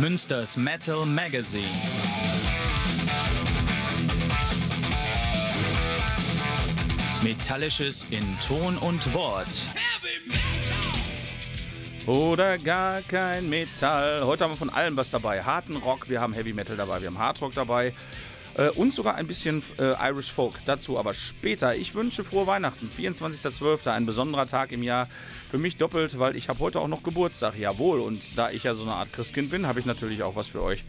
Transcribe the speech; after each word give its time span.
Münsters 0.00 0.58
Metal 0.58 1.06
Magazine. 1.06 1.66
Metallisches 7.22 8.06
in 8.10 8.38
Ton 8.40 8.76
und 8.76 9.14
Wort. 9.14 9.48
Oder 12.06 12.58
gar 12.58 13.00
kein 13.02 13.48
Metall. 13.48 14.24
Heute 14.24 14.44
haben 14.44 14.52
wir 14.52 14.58
von 14.58 14.70
allem 14.70 14.98
was 14.98 15.10
dabei. 15.10 15.42
Harten 15.42 15.76
Rock, 15.76 16.10
wir 16.10 16.20
haben 16.20 16.34
Heavy 16.34 16.52
Metal 16.52 16.76
dabei, 16.76 17.00
wir 17.00 17.08
haben 17.08 17.18
Hard 17.18 17.40
Rock 17.40 17.54
dabei 17.54 17.94
äh, 18.56 18.70
und 18.70 18.92
sogar 18.92 19.14
ein 19.14 19.26
bisschen 19.26 19.62
äh, 19.78 19.94
Irish 20.10 20.32
Folk. 20.32 20.54
Dazu 20.64 20.98
aber 20.98 21.12
später. 21.12 21.76
Ich 21.76 21.94
wünsche 21.94 22.24
frohe 22.24 22.46
Weihnachten. 22.46 22.90
24.12., 22.96 23.90
ein 23.90 24.06
besonderer 24.06 24.46
Tag 24.46 24.72
im 24.72 24.82
Jahr. 24.82 25.08
Für 25.50 25.58
mich 25.58 25.76
doppelt, 25.76 26.18
weil 26.18 26.36
ich 26.36 26.48
habe 26.48 26.60
heute 26.60 26.80
auch 26.80 26.88
noch 26.88 27.02
Geburtstag. 27.02 27.58
Jawohl. 27.58 28.00
Und 28.00 28.36
da 28.38 28.50
ich 28.50 28.64
ja 28.64 28.74
so 28.74 28.84
eine 28.84 28.94
Art 28.94 29.12
Christkind 29.12 29.50
bin, 29.50 29.66
habe 29.66 29.78
ich 29.78 29.86
natürlich 29.86 30.22
auch 30.22 30.36
was 30.36 30.48
für 30.48 30.62
euch 30.62 30.84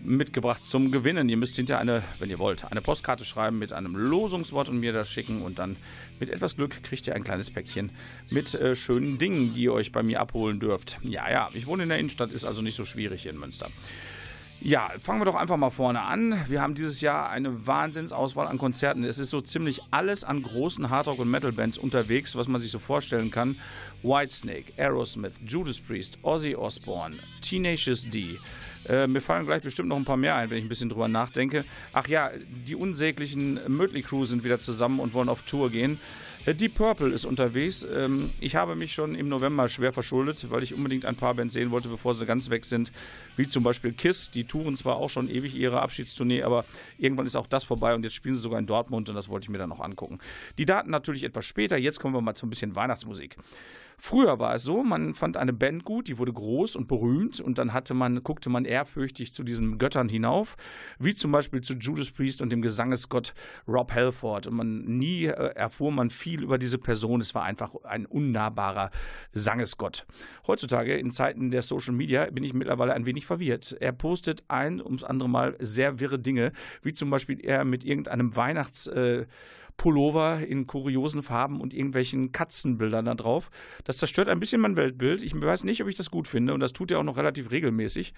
mitgebracht 0.00 0.64
zum 0.64 0.90
Gewinnen. 0.90 1.28
Ihr 1.28 1.36
müsst 1.36 1.56
hinter 1.56 1.78
eine, 1.78 2.02
wenn 2.18 2.30
ihr 2.30 2.38
wollt, 2.38 2.70
eine 2.70 2.82
Postkarte 2.82 3.24
schreiben 3.24 3.58
mit 3.58 3.72
einem 3.72 3.96
Losungswort 3.96 4.68
und 4.68 4.78
mir 4.78 4.92
das 4.92 5.08
schicken 5.08 5.42
und 5.42 5.58
dann 5.58 5.76
mit 6.20 6.28
etwas 6.28 6.56
Glück 6.56 6.82
kriegt 6.82 7.06
ihr 7.06 7.14
ein 7.14 7.24
kleines 7.24 7.50
Päckchen 7.50 7.90
mit 8.28 8.54
äh, 8.54 8.76
schönen 8.76 9.18
Dingen, 9.18 9.54
die 9.54 9.62
ihr 9.62 9.72
euch 9.72 9.92
bei 9.92 10.02
mir 10.02 10.20
abholen 10.20 10.60
dürft. 10.60 10.98
Ja, 11.02 11.30
ja, 11.30 11.48
ich 11.54 11.66
wohne 11.66 11.84
in 11.84 11.88
der 11.88 11.98
Innenstadt, 11.98 12.32
ist 12.32 12.44
also 12.44 12.60
nicht 12.60 12.74
so 12.74 12.84
schwierig 12.84 13.22
hier 13.22 13.32
in 13.32 13.38
Münster. 13.38 13.70
Ja, 14.64 14.92
fangen 14.98 15.20
wir 15.20 15.26
doch 15.26 15.34
einfach 15.34 15.58
mal 15.58 15.68
vorne 15.68 16.00
an. 16.00 16.42
Wir 16.48 16.62
haben 16.62 16.74
dieses 16.74 17.02
Jahr 17.02 17.28
eine 17.28 17.66
Wahnsinnsauswahl 17.66 18.46
an 18.46 18.56
Konzerten. 18.56 19.04
Es 19.04 19.18
ist 19.18 19.28
so 19.28 19.42
ziemlich 19.42 19.82
alles 19.90 20.24
an 20.24 20.42
großen 20.42 20.88
Hardrock- 20.88 21.18
und 21.18 21.30
Metal-Bands 21.30 21.76
unterwegs, 21.76 22.34
was 22.34 22.48
man 22.48 22.58
sich 22.58 22.70
so 22.70 22.78
vorstellen 22.78 23.30
kann. 23.30 23.56
Whitesnake, 24.04 24.72
Aerosmith, 24.76 25.40
Judas 25.46 25.80
Priest, 25.80 26.18
Ozzy 26.22 26.54
Osbourne, 26.54 27.16
Tenacious 27.40 28.08
D. 28.08 28.38
Äh, 28.86 29.06
mir 29.06 29.20
fallen 29.20 29.46
gleich 29.46 29.62
bestimmt 29.62 29.88
noch 29.88 29.96
ein 29.96 30.04
paar 30.04 30.18
mehr 30.18 30.36
ein, 30.36 30.50
wenn 30.50 30.58
ich 30.58 30.64
ein 30.64 30.68
bisschen 30.68 30.90
drüber 30.90 31.08
nachdenke. 31.08 31.64
Ach 31.94 32.06
ja, 32.06 32.30
die 32.66 32.76
unsäglichen 32.76 33.58
Mötley 33.66 34.02
Crew 34.02 34.26
sind 34.26 34.44
wieder 34.44 34.58
zusammen 34.58 35.00
und 35.00 35.14
wollen 35.14 35.28
auf 35.28 35.42
Tour 35.42 35.70
gehen. 35.70 35.98
Äh, 36.44 36.54
Deep 36.54 36.74
Purple 36.74 37.10
ist 37.10 37.24
unterwegs. 37.24 37.86
Ähm, 37.90 38.30
ich 38.40 38.56
habe 38.56 38.76
mich 38.76 38.92
schon 38.92 39.14
im 39.14 39.28
November 39.28 39.68
schwer 39.68 39.92
verschuldet, 39.92 40.50
weil 40.50 40.62
ich 40.62 40.74
unbedingt 40.74 41.06
ein 41.06 41.16
paar 41.16 41.34
Bands 41.34 41.54
sehen 41.54 41.70
wollte, 41.70 41.88
bevor 41.88 42.12
sie 42.12 42.26
ganz 42.26 42.50
weg 42.50 42.66
sind. 42.66 42.92
Wie 43.36 43.46
zum 43.46 43.62
Beispiel 43.62 43.92
Kiss. 43.92 44.30
Die 44.30 44.44
touren 44.44 44.76
zwar 44.76 44.96
auch 44.96 45.08
schon 45.08 45.30
ewig 45.30 45.54
ihre 45.54 45.80
Abschiedstournee, 45.80 46.42
aber 46.42 46.66
irgendwann 46.98 47.26
ist 47.26 47.36
auch 47.36 47.46
das 47.46 47.64
vorbei 47.64 47.94
und 47.94 48.02
jetzt 48.02 48.14
spielen 48.14 48.34
sie 48.34 48.42
sogar 48.42 48.58
in 48.58 48.66
Dortmund 48.66 49.08
und 49.08 49.14
das 49.14 49.28
wollte 49.28 49.46
ich 49.46 49.50
mir 49.50 49.58
dann 49.58 49.70
noch 49.70 49.80
angucken. 49.80 50.18
Die 50.58 50.66
Daten 50.66 50.90
natürlich 50.90 51.24
etwas 51.24 51.46
später. 51.46 51.78
Jetzt 51.78 52.00
kommen 52.00 52.14
wir 52.14 52.20
mal 52.20 52.34
zu 52.34 52.46
ein 52.46 52.50
bisschen 52.50 52.76
Weihnachtsmusik. 52.76 53.36
Früher 53.98 54.38
war 54.38 54.54
es 54.54 54.64
so, 54.64 54.82
man 54.82 55.14
fand 55.14 55.36
eine 55.36 55.52
Band 55.52 55.84
gut, 55.84 56.08
die 56.08 56.18
wurde 56.18 56.32
groß 56.32 56.76
und 56.76 56.88
berühmt 56.88 57.40
und 57.40 57.58
dann 57.58 57.72
hatte 57.72 57.94
man, 57.94 58.22
guckte 58.22 58.50
man 58.50 58.64
ehrfürchtig 58.64 59.32
zu 59.32 59.42
diesen 59.42 59.78
Göttern 59.78 60.08
hinauf, 60.08 60.56
wie 60.98 61.14
zum 61.14 61.32
Beispiel 61.32 61.60
zu 61.60 61.74
Judas 61.74 62.10
Priest 62.10 62.42
und 62.42 62.50
dem 62.50 62.62
Gesangesgott 62.62 63.34
Rob 63.66 63.92
Halford. 63.92 64.46
Und 64.46 64.56
man 64.56 64.84
nie 64.84 65.26
äh, 65.26 65.54
erfuhr 65.54 65.92
man 65.92 66.10
viel 66.10 66.42
über 66.42 66.58
diese 66.58 66.78
Person. 66.78 67.20
Es 67.20 67.34
war 67.34 67.44
einfach 67.44 67.74
ein 67.84 68.06
unnahbarer 68.06 68.90
Sangesgott. 69.32 70.06
Heutzutage, 70.46 70.96
in 70.96 71.10
Zeiten 71.10 71.50
der 71.50 71.62
Social 71.62 71.94
Media, 71.94 72.26
bin 72.30 72.44
ich 72.44 72.54
mittlerweile 72.54 72.94
ein 72.94 73.06
wenig 73.06 73.26
verwirrt. 73.26 73.76
Er 73.80 73.92
postet 73.92 74.44
ein 74.48 74.80
ums 74.80 75.04
andere 75.04 75.28
Mal 75.28 75.56
sehr 75.60 76.00
wirre 76.00 76.18
Dinge, 76.18 76.52
wie 76.82 76.92
zum 76.92 77.10
Beispiel 77.10 77.40
er 77.40 77.64
mit 77.64 77.84
irgendeinem 77.84 78.36
Weihnachts 78.36 78.86
äh, 78.86 79.26
Pullover 79.76 80.40
in 80.40 80.66
kuriosen 80.66 81.22
Farben 81.22 81.60
und 81.60 81.74
irgendwelchen 81.74 82.32
Katzenbildern 82.32 83.04
da 83.04 83.14
drauf. 83.14 83.50
Das 83.84 83.98
zerstört 83.98 84.28
ein 84.28 84.40
bisschen 84.40 84.60
mein 84.60 84.76
Weltbild. 84.76 85.22
Ich 85.22 85.38
weiß 85.38 85.64
nicht, 85.64 85.82
ob 85.82 85.88
ich 85.88 85.96
das 85.96 86.10
gut 86.10 86.28
finde 86.28 86.54
und 86.54 86.60
das 86.60 86.72
tut 86.72 86.90
er 86.90 86.98
auch 86.98 87.04
noch 87.04 87.16
relativ 87.16 87.50
regelmäßig. 87.50 88.14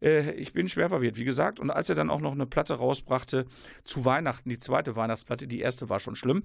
Äh, 0.00 0.32
ich 0.32 0.52
bin 0.52 0.68
schwer 0.68 0.88
verwirrt, 0.88 1.16
wie 1.16 1.24
gesagt. 1.24 1.60
Und 1.60 1.70
als 1.70 1.88
er 1.88 1.94
dann 1.94 2.10
auch 2.10 2.20
noch 2.20 2.32
eine 2.32 2.46
Platte 2.46 2.74
rausbrachte 2.74 3.46
zu 3.84 4.04
Weihnachten, 4.04 4.48
die 4.48 4.58
zweite 4.58 4.96
Weihnachtsplatte, 4.96 5.46
die 5.46 5.60
erste 5.60 5.88
war 5.88 6.00
schon 6.00 6.16
schlimm. 6.16 6.44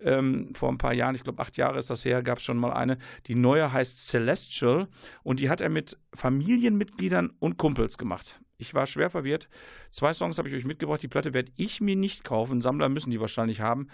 Ähm, 0.00 0.52
vor 0.54 0.70
ein 0.70 0.78
paar 0.78 0.92
Jahren, 0.92 1.14
ich 1.14 1.24
glaube 1.24 1.40
acht 1.40 1.56
Jahre 1.56 1.78
ist 1.78 1.90
das 1.90 2.04
her, 2.04 2.22
gab 2.22 2.38
es 2.38 2.44
schon 2.44 2.56
mal 2.56 2.72
eine. 2.72 2.98
Die 3.26 3.34
neue 3.34 3.72
heißt 3.72 4.08
Celestial 4.08 4.88
und 5.22 5.40
die 5.40 5.48
hat 5.48 5.60
er 5.60 5.68
mit 5.68 5.98
Familienmitgliedern 6.14 7.32
und 7.38 7.56
Kumpels 7.56 7.98
gemacht. 7.98 8.40
Ich 8.60 8.74
war 8.74 8.86
schwer 8.86 9.10
verwirrt. 9.10 9.48
Zwei 9.90 10.12
Songs 10.12 10.38
habe 10.38 10.48
ich 10.48 10.54
euch 10.54 10.64
mitgebracht. 10.64 11.02
Die 11.02 11.08
Platte 11.08 11.32
werde 11.32 11.50
ich 11.56 11.80
mir 11.80 11.96
nicht 11.96 12.24
kaufen. 12.24 12.60
Sammler 12.60 12.88
müssen 12.88 13.10
die 13.10 13.20
wahrscheinlich 13.20 13.60
haben. 13.60 13.88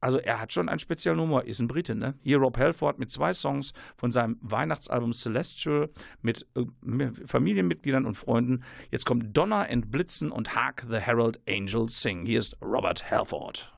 Also 0.00 0.18
er 0.18 0.40
hat 0.40 0.52
schon 0.52 0.68
einen 0.68 0.78
speziellen 0.78 1.18
Humor, 1.18 1.44
ist 1.46 1.58
ein 1.58 1.68
Brite, 1.68 1.94
ne? 1.94 2.14
Hier 2.22 2.36
Rob 2.36 2.58
Halford 2.58 2.98
mit 2.98 3.10
zwei 3.10 3.32
Songs 3.32 3.72
von 3.96 4.12
seinem 4.12 4.38
Weihnachtsalbum 4.40 5.12
Celestial 5.12 5.88
mit 6.20 6.46
äh, 6.54 6.64
Familienmitgliedern 7.24 8.04
und 8.04 8.14
Freunden. 8.14 8.62
Jetzt 8.90 9.06
kommt 9.06 9.36
Donner 9.36 9.66
and 9.68 9.90
Blitzen 9.90 10.30
und 10.30 10.54
Hark 10.54 10.86
the 10.88 10.98
Herald 10.98 11.40
Angels 11.48 12.00
Sing. 12.02 12.26
Hier 12.26 12.38
ist 12.38 12.56
Robert 12.62 13.10
Halford. 13.10 13.72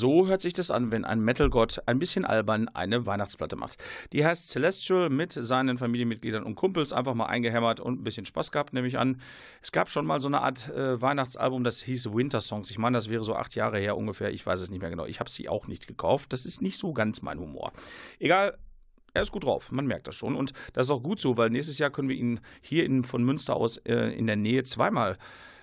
So 0.00 0.28
hört 0.28 0.40
sich 0.40 0.54
das 0.54 0.70
an, 0.70 0.92
wenn 0.92 1.04
ein 1.04 1.20
Metal-Gott 1.20 1.82
ein 1.84 1.98
bisschen 1.98 2.24
albern 2.24 2.68
eine 2.68 3.04
Weihnachtsplatte 3.04 3.54
macht. 3.54 3.76
Die 4.14 4.24
heißt 4.24 4.48
Celestial 4.48 5.10
mit 5.10 5.32
seinen 5.32 5.76
Familienmitgliedern 5.76 6.42
und 6.42 6.54
Kumpels 6.54 6.94
einfach 6.94 7.12
mal 7.12 7.26
eingehämmert 7.26 7.80
und 7.80 8.00
ein 8.00 8.02
bisschen 8.02 8.24
Spaß 8.24 8.50
gehabt, 8.50 8.72
nehme 8.72 8.88
ich 8.88 8.96
an. 8.96 9.20
Es 9.60 9.72
gab 9.72 9.90
schon 9.90 10.06
mal 10.06 10.18
so 10.18 10.28
eine 10.28 10.40
Art 10.40 10.70
äh, 10.70 11.02
Weihnachtsalbum, 11.02 11.64
das 11.64 11.82
hieß 11.82 12.14
Winter 12.14 12.40
Songs. 12.40 12.70
Ich 12.70 12.78
meine, 12.78 12.96
das 12.96 13.10
wäre 13.10 13.22
so 13.22 13.34
acht 13.34 13.54
Jahre 13.54 13.78
her 13.78 13.94
ungefähr. 13.94 14.32
Ich 14.32 14.46
weiß 14.46 14.62
es 14.62 14.70
nicht 14.70 14.80
mehr 14.80 14.88
genau. 14.88 15.04
Ich 15.04 15.20
habe 15.20 15.28
sie 15.28 15.50
auch 15.50 15.66
nicht 15.66 15.86
gekauft. 15.86 16.32
Das 16.32 16.46
ist 16.46 16.62
nicht 16.62 16.78
so 16.78 16.94
ganz 16.94 17.20
mein 17.20 17.38
Humor. 17.38 17.70
Egal, 18.18 18.56
er 19.12 19.20
ist 19.20 19.32
gut 19.32 19.44
drauf, 19.44 19.70
man 19.70 19.84
merkt 19.84 20.06
das 20.06 20.14
schon. 20.14 20.34
Und 20.34 20.54
das 20.72 20.86
ist 20.86 20.90
auch 20.92 21.02
gut 21.02 21.20
so, 21.20 21.36
weil 21.36 21.50
nächstes 21.50 21.76
Jahr 21.76 21.90
können 21.90 22.08
wir 22.08 22.16
ihn 22.16 22.40
hier 22.62 22.86
in, 22.86 23.04
von 23.04 23.22
Münster 23.22 23.54
aus 23.54 23.76
äh, 23.78 24.16
in 24.16 24.26
der 24.26 24.36
Nähe 24.36 24.62
zweimal 24.62 25.18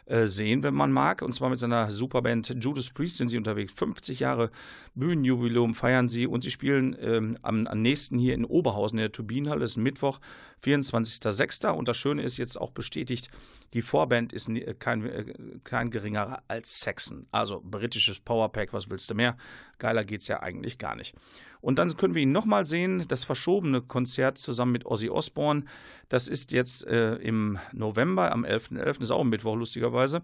äh, 0.08 0.26
sehen, 0.26 0.64
wenn 0.64 0.74
man 0.74 0.92
mag. 0.92 1.22
Und 1.22 1.34
zwar 1.34 1.50
mit 1.50 1.60
seiner 1.60 1.92
Superband 1.92 2.56
Judas 2.60 2.92
Priest 2.92 3.18
sind 3.18 3.28
sie 3.28 3.38
unterwegs. 3.38 3.74
50 3.74 4.22
Jahre 4.22 4.52
Bühnenjubiläum 4.96 5.76
feiern 5.76 6.08
sie 6.08 6.28
und 6.28 6.44
sie 6.44 6.52
spielen 6.52 6.96
ähm, 7.00 7.38
am, 7.42 7.68
am, 7.68 7.82
nächsten 7.82 8.18
hier 8.18 8.34
in 8.34 8.46
Oberhausen 8.46 8.98
in 8.98 9.04
der 9.04 9.12
Turbinenhalle. 9.12 9.60
Das 9.60 9.72
ist 9.72 9.78
Mittwoch, 9.78 10.20
24.06. 10.64 11.68
Und 11.72 11.90
das 11.90 11.98
Schöne 11.98 12.22
ist 12.22 12.38
jetzt 12.38 12.60
auch 12.60 12.72
bestätigt, 12.72 13.30
die 13.74 13.82
Vorband 13.82 14.32
ist 14.32 14.50
kein, 14.80 15.06
äh, 15.06 15.26
kein 15.66 15.92
geringerer 15.92 16.42
als 16.48 16.80
Saxon. 16.80 17.28
Also 17.32 17.62
britisches 17.62 18.20
Powerpack, 18.20 18.72
was 18.72 18.90
willst 18.90 19.10
du 19.10 19.16
mehr? 19.16 19.36
Geiler 19.80 20.04
geht's 20.04 20.28
ja 20.28 20.42
eigentlich 20.42 20.78
gar 20.78 20.96
nicht. 20.96 21.16
Und 21.62 21.80
dann 21.80 21.96
können 21.98 22.16
wir 22.16 22.22
ihn 22.22 22.32
nochmal 22.32 22.66
sehen, 22.66 23.06
das 23.08 23.24
verschobene 23.24 23.82
Konzert 23.82 24.38
zusammen 24.38 24.72
mit 24.72 24.86
Ozzy 24.86 25.10
Osbourne. 25.10 25.64
Das 26.10 26.28
ist 26.28 26.52
jetzt 26.52 26.86
äh, 26.88 27.16
im 27.16 27.60
November, 27.74 28.32
am 28.32 28.46
11.11., 28.46 28.84
.11., 28.84 29.02
ist 29.02 29.12
auch 29.12 29.24
Mittwoch 29.24 29.56
lustigerweise. 29.56 30.22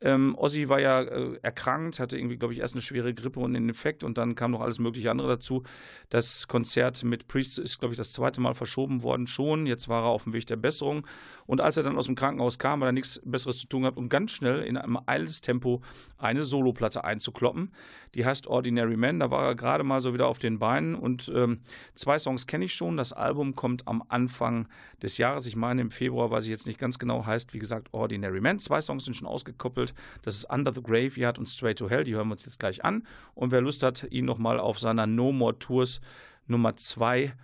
Ähm, 0.00 0.34
Ozzy 0.36 0.68
war 0.68 0.80
ja 0.80 1.02
äh, 1.02 1.38
erkrankt, 1.42 1.98
hatte 1.98 2.18
irgendwie, 2.18 2.36
glaube 2.36 2.52
ich, 2.52 2.60
erst 2.60 2.74
eine 2.74 2.82
schwere 2.82 3.14
Grippe 3.14 3.40
und 3.40 3.56
einen 3.56 3.68
Infekt 3.68 4.04
und 4.04 4.18
dann 4.18 4.34
kam 4.34 4.50
noch 4.50 4.60
alles 4.60 4.78
mögliche 4.78 5.10
andere 5.10 5.28
dazu. 5.28 5.62
Das 6.08 6.48
Konzert 6.48 7.02
mit 7.04 7.28
Priest 7.28 7.58
ist, 7.58 7.78
glaube 7.78 7.94
ich, 7.94 7.98
das 7.98 8.12
zweite 8.12 8.40
Mal 8.40 8.54
verschoben 8.54 9.02
worden 9.02 9.26
schon. 9.26 9.66
Jetzt 9.66 9.88
war 9.88 10.04
er 10.04 10.08
auf 10.08 10.24
dem 10.24 10.32
Weg 10.32 10.46
der 10.46 10.56
Besserung. 10.56 11.06
Und 11.46 11.60
als 11.60 11.76
er 11.76 11.82
dann 11.82 11.96
aus 11.96 12.06
dem 12.06 12.14
Krankenhaus 12.14 12.58
kam, 12.58 12.80
weil 12.80 12.88
er 12.88 12.92
nichts 12.92 13.20
Besseres 13.24 13.58
zu 13.58 13.66
tun 13.66 13.82
gehabt, 13.82 13.98
um 13.98 14.08
ganz 14.08 14.30
schnell 14.30 14.62
in 14.62 14.76
einem 14.76 14.98
eiles 15.06 15.40
Tempo 15.40 15.82
eine 16.18 16.42
Soloplatte 16.42 17.04
einzukloppen. 17.04 17.72
Die 18.14 18.24
heißt 18.24 18.46
Ordinary 18.46 18.96
Man. 18.96 19.20
Da 19.20 19.30
war 19.30 19.44
er 19.44 19.54
gerade 19.54 19.84
mal 19.84 20.00
so 20.00 20.14
wieder 20.14 20.26
auf 20.26 20.38
den 20.38 20.58
Beinen 20.58 20.94
und 20.94 21.30
ähm, 21.34 21.60
zwei 21.94 22.18
Songs 22.18 22.46
kenne 22.46 22.64
ich 22.64 22.74
schon. 22.74 22.96
Das 22.96 23.12
Album 23.12 23.54
kommt 23.56 23.86
am 23.86 24.02
Anfang 24.08 24.68
des 25.02 25.18
Jahres. 25.18 25.46
Ich 25.46 25.56
meine, 25.56 25.82
im 25.82 25.90
Februar, 25.90 26.30
weiß 26.30 26.44
ich 26.44 26.50
jetzt 26.50 26.66
nicht 26.66 26.78
ganz 26.78 26.98
genau, 26.98 27.26
heißt, 27.26 27.52
wie 27.52 27.58
gesagt, 27.58 27.88
Ordinary 27.92 28.40
Man. 28.40 28.58
Zwei 28.58 28.80
Songs 28.80 29.04
sind 29.04 29.14
schon 29.14 29.28
ausgekoppelt. 29.28 29.83
Das 30.22 30.36
ist 30.36 30.50
Under 30.50 30.72
the 30.72 30.82
Graveyard 30.82 31.38
und 31.38 31.46
Straight 31.46 31.78
to 31.78 31.90
Hell. 31.90 32.04
Die 32.04 32.14
hören 32.14 32.28
wir 32.28 32.32
uns 32.32 32.44
jetzt 32.44 32.58
gleich 32.58 32.84
an. 32.84 33.06
Und 33.34 33.52
wer 33.52 33.60
Lust 33.60 33.82
hat, 33.82 34.06
ihn 34.10 34.24
nochmal 34.24 34.60
auf 34.60 34.78
seiner 34.78 35.06
No 35.06 35.32
More 35.32 35.58
Tours 35.58 36.00
Nummer 36.46 36.76
2 36.76 37.34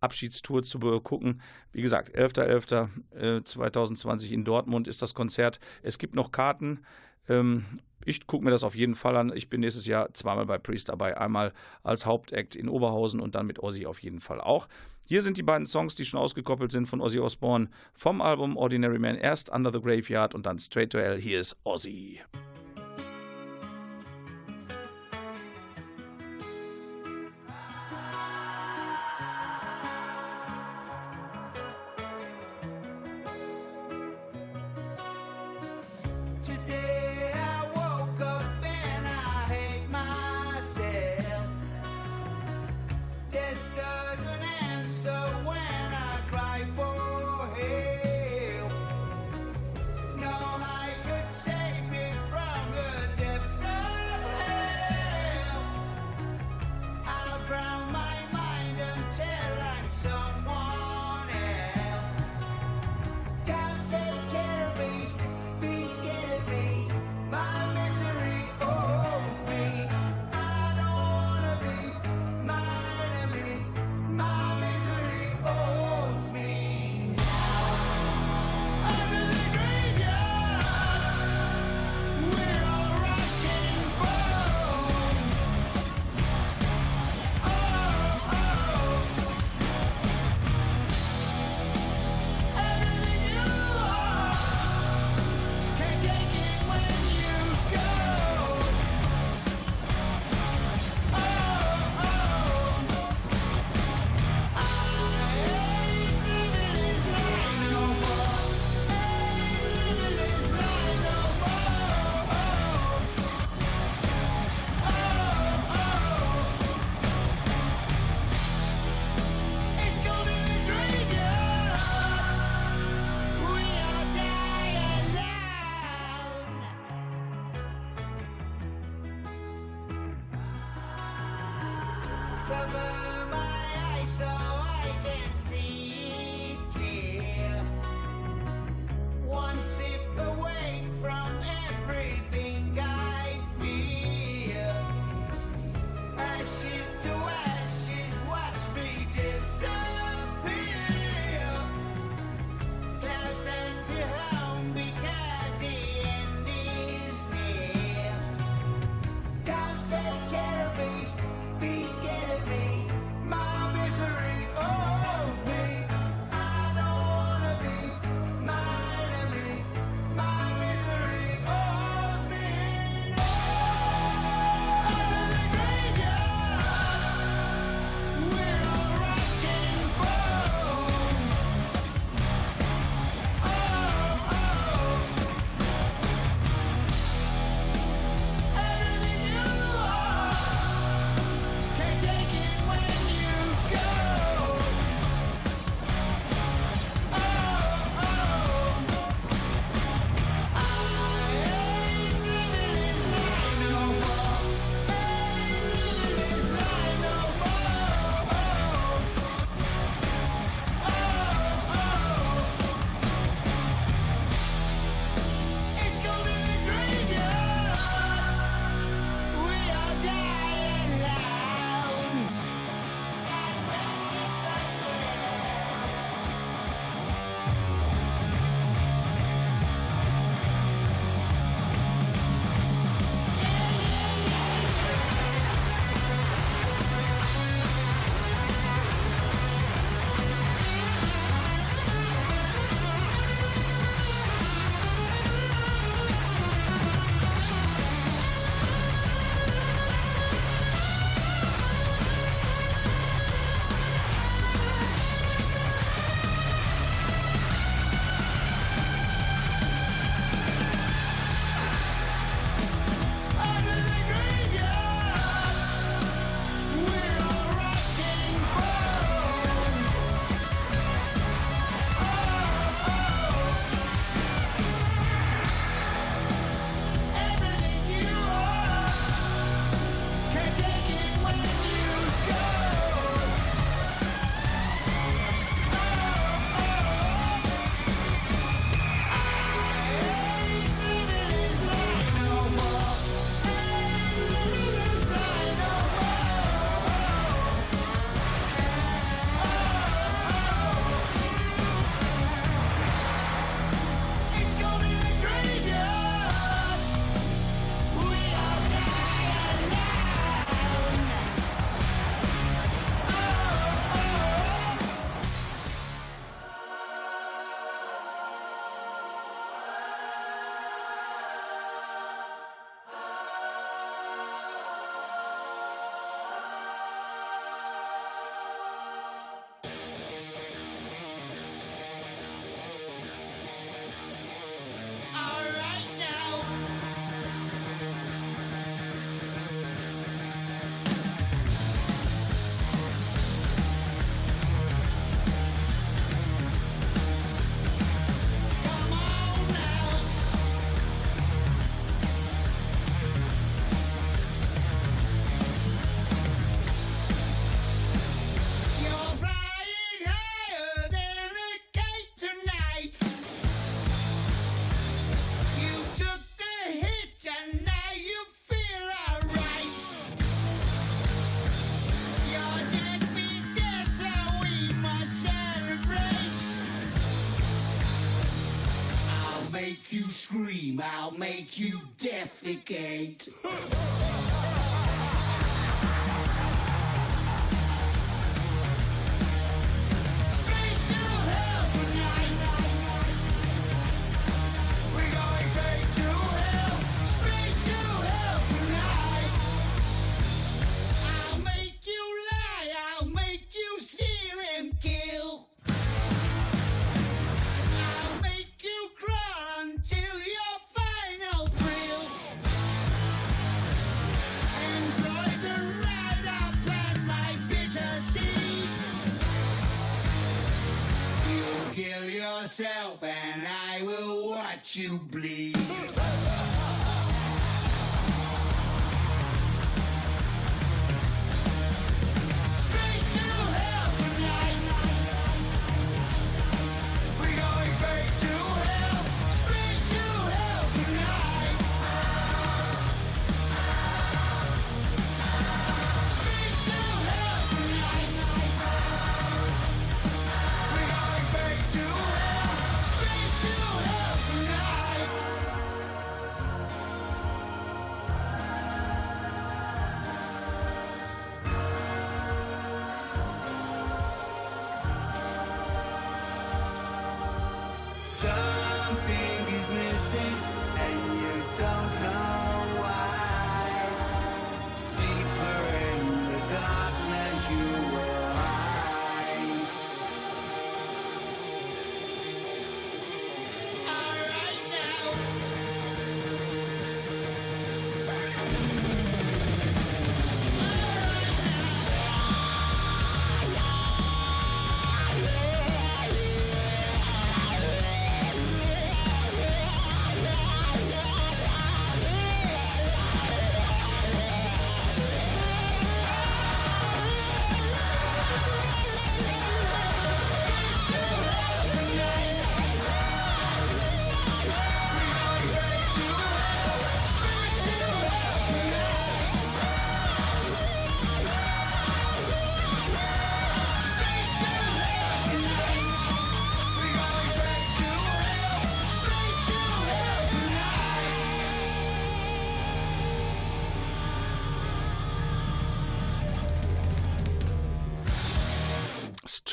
Abschiedstour 0.00 0.62
zu 0.62 0.78
gucken. 1.00 1.42
Wie 1.72 1.82
gesagt, 1.82 2.16
11.11.2020 2.16 4.30
in 4.30 4.44
Dortmund 4.44 4.86
ist 4.88 5.02
das 5.02 5.14
Konzert. 5.14 5.60
Es 5.82 5.98
gibt 5.98 6.14
noch 6.14 6.32
Karten. 6.32 6.80
Ähm, 7.28 7.66
ich 8.04 8.26
gucke 8.26 8.44
mir 8.44 8.50
das 8.50 8.64
auf 8.64 8.74
jeden 8.74 8.94
Fall 8.94 9.16
an. 9.16 9.32
Ich 9.34 9.48
bin 9.48 9.60
nächstes 9.60 9.86
Jahr 9.86 10.12
zweimal 10.14 10.46
bei 10.46 10.58
Priest 10.58 10.88
dabei. 10.88 11.16
Einmal 11.16 11.52
als 11.82 12.06
Hauptakt 12.06 12.56
in 12.56 12.68
Oberhausen 12.68 13.20
und 13.20 13.34
dann 13.34 13.46
mit 13.46 13.62
Ozzy 13.62 13.86
auf 13.86 14.02
jeden 14.02 14.20
Fall 14.20 14.40
auch. 14.40 14.68
Hier 15.08 15.22
sind 15.22 15.36
die 15.36 15.42
beiden 15.42 15.66
Songs, 15.66 15.96
die 15.96 16.04
schon 16.04 16.20
ausgekoppelt 16.20 16.70
sind 16.70 16.86
von 16.86 17.00
Ozzy 17.00 17.18
Osbourne 17.18 17.68
vom 17.94 18.20
Album 18.20 18.56
Ordinary 18.56 18.98
Man. 18.98 19.16
Erst 19.16 19.50
Under 19.50 19.72
the 19.72 19.80
Graveyard 19.80 20.34
und 20.34 20.46
dann 20.46 20.58
Straight 20.58 20.90
to 20.92 20.98
Hell. 20.98 21.20
Hier 21.20 21.40
ist 21.40 21.56
Ozzy. 21.64 22.20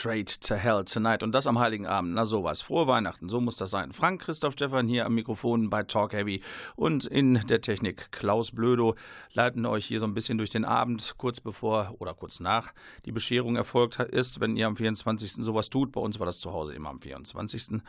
Straight 0.07 0.39
to 0.39 0.55
Hell 0.55 0.85
Tonight 0.85 1.21
und 1.21 1.33
das 1.33 1.47
am 1.47 1.59
Heiligen 1.59 1.85
Abend. 1.85 2.13
Na 2.13 2.23
sowas. 2.23 2.61
Frohe 2.61 2.87
Weihnachten, 2.87 3.27
so 3.27 3.41
muss 3.41 3.57
das 3.57 3.71
sein. 3.71 3.91
Frank 3.91 4.21
Christoph 4.21 4.53
Stefan 4.53 4.87
hier 4.87 5.05
am 5.05 5.15
Mikrofon 5.15 5.69
bei 5.69 5.83
Talk 5.83 6.13
Heavy 6.13 6.41
und 6.77 7.05
in 7.05 7.45
der 7.47 7.59
Technik 7.59 8.09
Klaus 8.13 8.53
Blödo 8.53 8.95
leiten 9.33 9.65
euch 9.65 9.85
hier 9.85 9.99
so 9.99 10.05
ein 10.05 10.13
bisschen 10.13 10.37
durch 10.37 10.49
den 10.49 10.63
Abend, 10.63 11.15
kurz 11.17 11.41
bevor 11.41 11.93
oder 11.99 12.13
kurz 12.13 12.39
nach 12.39 12.73
die 13.05 13.11
Bescherung 13.11 13.57
erfolgt 13.57 13.99
ist, 13.99 14.39
wenn 14.39 14.55
ihr 14.55 14.67
am 14.67 14.77
24. 14.77 15.43
sowas 15.43 15.69
tut. 15.69 15.91
Bei 15.91 15.99
uns 15.99 16.19
war 16.19 16.25
das 16.25 16.39
zu 16.39 16.53
Hause 16.53 16.73
immer 16.73 16.89
am 16.89 17.01
24. 17.01 17.81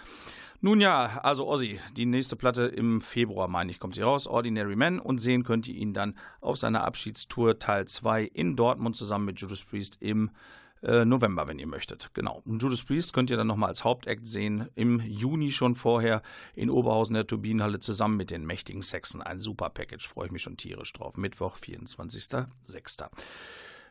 Nun 0.61 0.81
ja, 0.81 1.21
also 1.23 1.47
Ozzy, 1.47 1.79
die 1.97 2.05
nächste 2.05 2.35
Platte 2.35 2.65
im 2.65 3.01
Februar, 3.01 3.47
meine 3.47 3.71
ich, 3.71 3.79
kommt 3.79 3.95
sie 3.95 4.03
raus, 4.03 4.27
Ordinary 4.27 4.75
Man 4.75 4.99
und 4.99 5.19
sehen 5.19 5.45
könnt 5.45 5.69
ihr 5.69 5.77
ihn 5.77 5.93
dann 5.93 6.17
auf 6.41 6.57
seiner 6.57 6.83
Abschiedstour 6.83 7.61
Teil 7.61 7.87
2 7.87 8.25
in 8.25 8.57
Dortmund 8.57 8.97
zusammen 8.97 9.27
mit 9.27 9.41
Judas 9.41 9.65
Priest 9.65 9.99
im 10.01 10.33
äh, 10.83 11.05
November, 11.05 11.47
wenn 11.47 11.59
ihr 11.59 11.67
möchtet. 11.67 12.11
Genau. 12.15 12.43
Und 12.45 12.63
Judas 12.63 12.85
Priest 12.85 13.13
könnt 13.13 13.31
ihr 13.31 13.37
dann 13.37 13.47
nochmal 13.47 13.71
als 13.71 13.85
Hauptakt 13.85 14.27
sehen. 14.27 14.69
Im 14.75 15.01
Juni 15.01 15.51
schon 15.51 15.75
vorher 15.75 16.23
in 16.55 16.71
Oberhausen 16.71 17.15
der 17.15 17.27
Turbinenhalle 17.27 17.81
zusammen 17.81 18.17
mit 18.17 18.31
den 18.31 18.47
mächtigen 18.47 18.83
Sexen. 18.83 19.23
Ein 19.23 19.41
super 19.41 19.71
Package. 19.71 20.07
Freue 20.07 20.27
ich 20.27 20.33
mich 20.33 20.43
schon 20.43 20.57
tierisch 20.57 20.93
drauf. 20.93 21.17
Mittwoch, 21.17 21.59
24.06. 21.59 23.09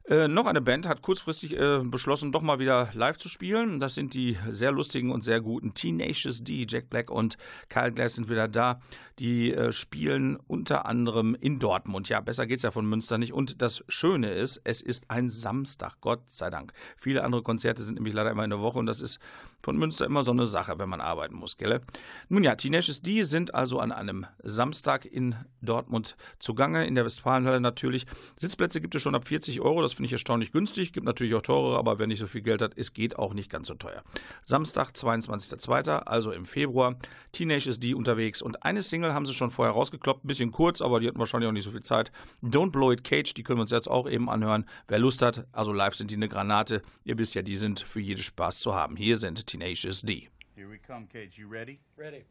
Äh, 0.09 0.29
noch 0.29 0.45
eine 0.45 0.61
Band 0.61 0.87
hat 0.87 1.01
kurzfristig 1.01 1.59
äh, 1.59 1.81
beschlossen, 1.83 2.31
doch 2.31 2.41
mal 2.41 2.59
wieder 2.59 2.89
live 2.93 3.17
zu 3.17 3.27
spielen. 3.27 3.81
Das 3.81 3.93
sind 3.93 4.13
die 4.13 4.37
sehr 4.49 4.71
lustigen 4.71 5.11
und 5.11 5.21
sehr 5.21 5.41
guten 5.41 5.73
Tenacious 5.73 6.41
D. 6.45 6.65
Jack 6.67 6.89
Black 6.89 7.11
und 7.11 7.37
Kyle 7.67 7.91
Glass 7.91 8.15
sind 8.15 8.29
wieder 8.29 8.47
da. 8.47 8.79
Die 9.19 9.53
äh, 9.53 9.73
spielen 9.73 10.37
unter 10.47 10.85
anderem 10.85 11.35
in 11.35 11.59
Dortmund. 11.59 12.07
Ja, 12.07 12.21
besser 12.21 12.47
geht's 12.47 12.63
ja 12.63 12.71
von 12.71 12.85
Münster 12.85 13.17
nicht. 13.17 13.33
Und 13.33 13.61
das 13.61 13.83
Schöne 13.89 14.31
ist, 14.31 14.61
es 14.63 14.79
ist 14.79 15.11
ein 15.11 15.27
Samstag, 15.27 15.97
Gott 15.99 16.29
sei 16.29 16.49
Dank. 16.49 16.71
Viele 16.95 17.25
andere 17.25 17.43
Konzerte 17.43 17.83
sind 17.83 17.95
nämlich 17.95 18.13
leider 18.13 18.31
immer 18.31 18.45
in 18.45 18.49
der 18.49 18.61
Woche 18.61 18.79
und 18.79 18.85
das 18.85 19.01
ist 19.01 19.19
von 19.61 19.77
Münster 19.77 20.05
immer 20.05 20.23
so 20.23 20.31
eine 20.31 20.45
Sache, 20.45 20.79
wenn 20.79 20.89
man 20.89 21.01
arbeiten 21.01 21.35
muss, 21.35 21.57
gell? 21.57 21.81
Nun 22.29 22.43
ja, 22.43 22.55
Tenacious 22.55 23.01
D 23.01 23.23
sind 23.23 23.53
also 23.53 23.79
an 23.79 23.91
einem 23.91 24.25
Samstag 24.43 25.05
in 25.05 25.35
Dortmund 25.61 26.15
zugange, 26.39 26.85
in 26.85 26.95
der 26.95 27.05
Westfalenhalle 27.05 27.59
natürlich. 27.59 28.05
Sitzplätze 28.37 28.81
gibt 28.81 28.95
es 28.95 29.01
schon 29.01 29.15
ab 29.15 29.27
40 29.27 29.61
Euro, 29.61 29.81
das 29.81 29.93
finde 29.93 30.07
ich 30.07 30.13
erstaunlich 30.13 30.51
günstig. 30.51 30.93
Gibt 30.93 31.05
natürlich 31.05 31.35
auch 31.35 31.41
teurere, 31.41 31.77
aber 31.77 31.99
wer 31.99 32.07
nicht 32.07 32.19
so 32.19 32.27
viel 32.27 32.41
Geld 32.41 32.61
hat, 32.61 32.73
es 32.77 32.93
geht 32.93 33.17
auch 33.17 33.33
nicht 33.33 33.49
ganz 33.49 33.67
so 33.67 33.73
teuer. 33.73 34.03
Samstag, 34.43 34.91
22.02., 34.91 35.89
also 35.99 36.31
im 36.31 36.45
Februar. 36.45 36.95
Tenacious 37.31 37.79
D 37.79 37.93
unterwegs 37.93 38.41
und 38.41 38.63
eine 38.63 38.81
Single 38.81 39.13
haben 39.13 39.25
sie 39.25 39.33
schon 39.33 39.51
vorher 39.51 39.73
rausgekloppt, 39.73 40.23
ein 40.23 40.27
bisschen 40.27 40.51
kurz, 40.51 40.81
aber 40.81 40.99
die 40.99 41.07
hatten 41.07 41.19
wahrscheinlich 41.19 41.47
auch 41.49 41.53
nicht 41.53 41.65
so 41.65 41.71
viel 41.71 41.81
Zeit. 41.81 42.11
Don't 42.43 42.71
Blow 42.71 42.91
It 42.91 43.03
Cage, 43.03 43.33
die 43.33 43.43
können 43.43 43.57
wir 43.59 43.63
uns 43.63 43.71
jetzt 43.71 43.89
auch 43.89 44.09
eben 44.09 44.29
anhören. 44.29 44.65
Wer 44.87 44.99
Lust 44.99 45.21
hat, 45.21 45.45
also 45.51 45.73
live 45.73 45.95
sind 45.95 46.11
die 46.11 46.15
eine 46.15 46.29
Granate. 46.29 46.81
Ihr 47.03 47.17
wisst 47.17 47.35
ja, 47.35 47.41
die 47.41 47.55
sind 47.55 47.79
für 47.79 47.99
jeden 47.99 48.21
Spaß 48.21 48.59
zu 48.59 48.75
haben. 48.75 48.95
Hier 48.95 49.17
sind 49.17 49.46
Tenacious 49.47 50.01
D. 50.01 50.27
Here 50.57 50.69
we 50.69 50.77
come, 50.77 51.07
Cage. 51.11 51.37
You 51.37 51.47
ready? 51.47 51.79
Ready. 51.95 52.25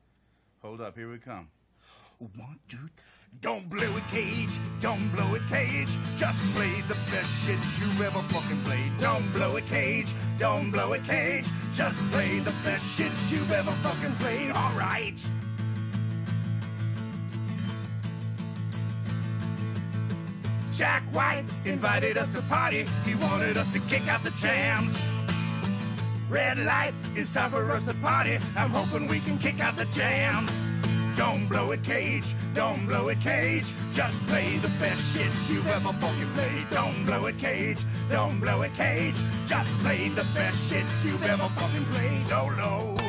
Hold 0.61 0.83
up. 0.83 0.97
Here 0.97 1.11
we 1.11 1.19
come. 1.19 1.49
One, 2.19 2.61
two. 2.69 2.77
Don't 3.41 3.69
blow 3.71 3.97
it, 3.97 4.03
Cage. 4.11 4.61
Don't 4.81 5.09
blow 5.15 5.35
it, 5.35 5.43
Cage. 5.49 5.97
Just 6.17 6.43
play 6.55 6.83
the 6.89 6.95
best 7.11 7.47
shit 7.47 7.59
you 7.81 8.05
ever 8.05 8.21
fucking 8.21 8.63
played. 8.65 8.93
Don't 9.01 9.33
blow 9.33 9.57
it, 9.57 9.67
Cage. 9.67 10.13
Don't 10.39 10.71
blow 10.71 10.93
it, 10.93 11.05
Cage. 11.05 11.47
Just 11.73 11.99
play 12.11 12.39
the 12.41 12.53
best 12.63 12.85
shit 12.97 13.13
you 13.31 13.43
ever 13.55 13.73
fucking 13.73 14.15
played. 14.17 14.51
All 14.51 14.73
right. 14.73 15.19
Jack 20.73 21.03
White 21.15 21.45
invited 21.65 22.19
us 22.19 22.29
to 22.29 22.43
party. 22.43 22.85
He 23.07 23.15
wanted 23.15 23.57
us 23.57 23.69
to 23.69 23.81
kick 23.81 24.07
out 24.07 24.23
the 24.23 24.33
jams. 24.33 25.03
Red 26.29 26.59
light, 26.59 26.93
it's 27.15 27.33
time 27.33 27.53
for 27.53 27.71
us 27.71 27.85
to 27.85 27.95
party. 27.95 28.39
I'm 28.57 28.71
hoping 28.71 29.07
we 29.07 29.21
can 29.21 29.39
kick 29.39 29.61
out 29.61 29.77
the 29.77 29.85
jams. 29.87 30.65
Don't 31.17 31.47
blow 31.47 31.71
it, 31.71 31.85
Cage. 31.85 32.35
Don't 32.53 32.85
blow 32.87 33.09
it, 33.09 33.21
Cage. 33.21 33.75
Just 33.93 34.19
play 34.27 34.59
the 34.59 34.69
best 34.81 35.01
shit 35.15 35.33
you 35.49 35.63
ever 35.71 35.93
fucking 35.93 36.33
played. 36.35 36.69
Don't 36.71 37.07
blow 37.07 37.27
it, 37.27 37.39
Cage. 37.39 37.79
Don't 38.11 38.41
blow 38.41 38.63
it, 38.63 38.75
Cage. 38.75 39.15
Just 39.47 39.71
play 39.79 40.09
the 40.09 40.27
best 40.35 40.71
shit 40.71 40.85
you've 41.05 41.25
ever 41.25 41.49
fucking 41.49 41.85
played. 41.87 42.19
Solo. 42.19 43.06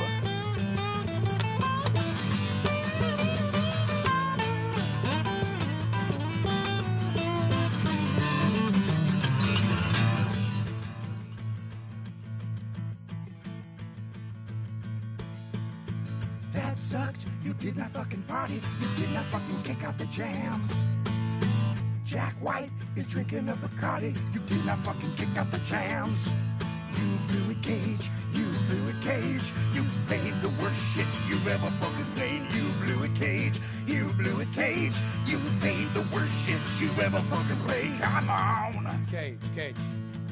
Is 23.47 23.53
a 23.53 23.67
Bacardi. 23.67 24.15
You 24.33 24.39
did 24.41 24.65
not 24.65 24.77
fucking 24.79 25.13
kick 25.15 25.38
out 25.38 25.51
the 25.51 25.60
jams. 25.60 26.33
You 26.97 27.17
blew 27.27 27.51
it, 27.51 27.62
Cage. 27.62 28.10
You 28.33 28.45
blew 28.67 28.88
it, 28.89 29.01
Cage. 29.01 29.53
You 29.73 29.86
played 30.07 30.41
the 30.41 30.49
worst 30.62 30.81
shit 30.95 31.05
you've 31.29 31.47
ever 31.47 31.69
fucking 31.79 32.05
played. 32.15 32.41
You 32.53 32.69
blew 32.83 33.03
it, 33.03 33.15
Cage. 33.15 33.60
You 33.86 34.05
blew 34.13 34.39
it, 34.39 34.51
Cage. 34.53 34.95
You 35.25 35.39
played 35.60 35.93
the 35.93 36.05
worst 36.13 36.45
shit 36.45 36.60
you've 36.79 36.99
ever 36.99 37.19
fucking 37.19 37.60
played. 37.65 37.99
Come 38.01 38.29
on. 38.29 39.05
Cage, 39.12 39.39
Cage. 39.55 39.75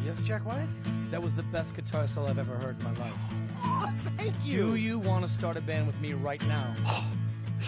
Yes, 0.05 0.21
Jack 0.21 0.45
White? 0.45 0.67
That 1.11 1.21
was 1.21 1.33
the 1.33 1.43
best 1.43 1.75
guitar 1.75 2.07
solo 2.07 2.29
I've 2.29 2.39
ever 2.39 2.55
heard 2.55 2.77
in 2.79 2.83
my 2.83 3.05
life. 3.05 3.17
Oh, 3.63 3.93
thank 4.17 4.33
Do 4.43 4.75
you 4.75 4.99
want 4.99 5.23
to 5.23 5.29
start 5.29 5.55
a 5.55 5.61
band 5.61 5.87
with 5.87 5.99
me 6.01 6.13
right 6.13 6.45
now? 6.47 6.73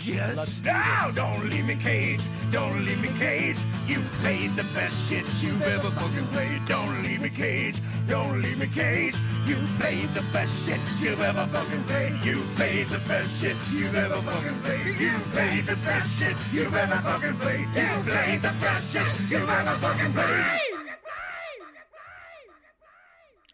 Yes. 0.08 0.62
Now, 0.64 1.12
don't 1.14 1.50
leave 1.50 1.66
me, 1.66 1.76
Cage. 1.76 2.22
Don't 2.50 2.86
leave 2.86 3.02
me, 3.02 3.10
Cage. 3.20 3.58
You 3.88 4.00
played 4.22 4.56
the 4.56 4.64
best 4.74 5.10
shit 5.10 5.26
you've 5.44 5.62
ever 5.62 5.92
fucking 5.92 6.28
played. 6.28 6.64
Don't 6.66 7.04
leave 7.04 7.22
me, 7.22 7.30
Cage. 7.30 7.82
Don't 8.08 8.42
leave 8.42 8.58
me, 8.58 8.68
Cage. 8.68 9.16
You 9.46 9.56
played 9.80 10.14
the 10.14 10.24
best 10.32 10.66
shit 10.66 10.80
you've 11.02 11.20
ever 11.20 11.46
fucking 11.48 11.84
played. 11.84 12.24
You 12.24 12.42
played 12.56 12.88
the 12.88 13.00
best 13.00 13.42
shit 13.42 13.58
you've 13.70 13.96
ever 13.96 14.22
fucking 14.22 14.62
played. 14.62 14.98
You 14.98 15.12
played 15.32 15.66
the 15.66 15.76
best 15.76 16.20
shit 16.20 16.38
you've 16.54 16.74
ever 16.74 17.02
fucking 17.02 17.38
played. 17.40 17.68
You 17.76 18.04
played 18.10 18.42
the 18.42 18.54
best 18.62 18.94
shit 18.94 19.30
you've 19.30 19.50
ever 19.50 19.76
fucking 19.78 20.14
played. 20.14 20.67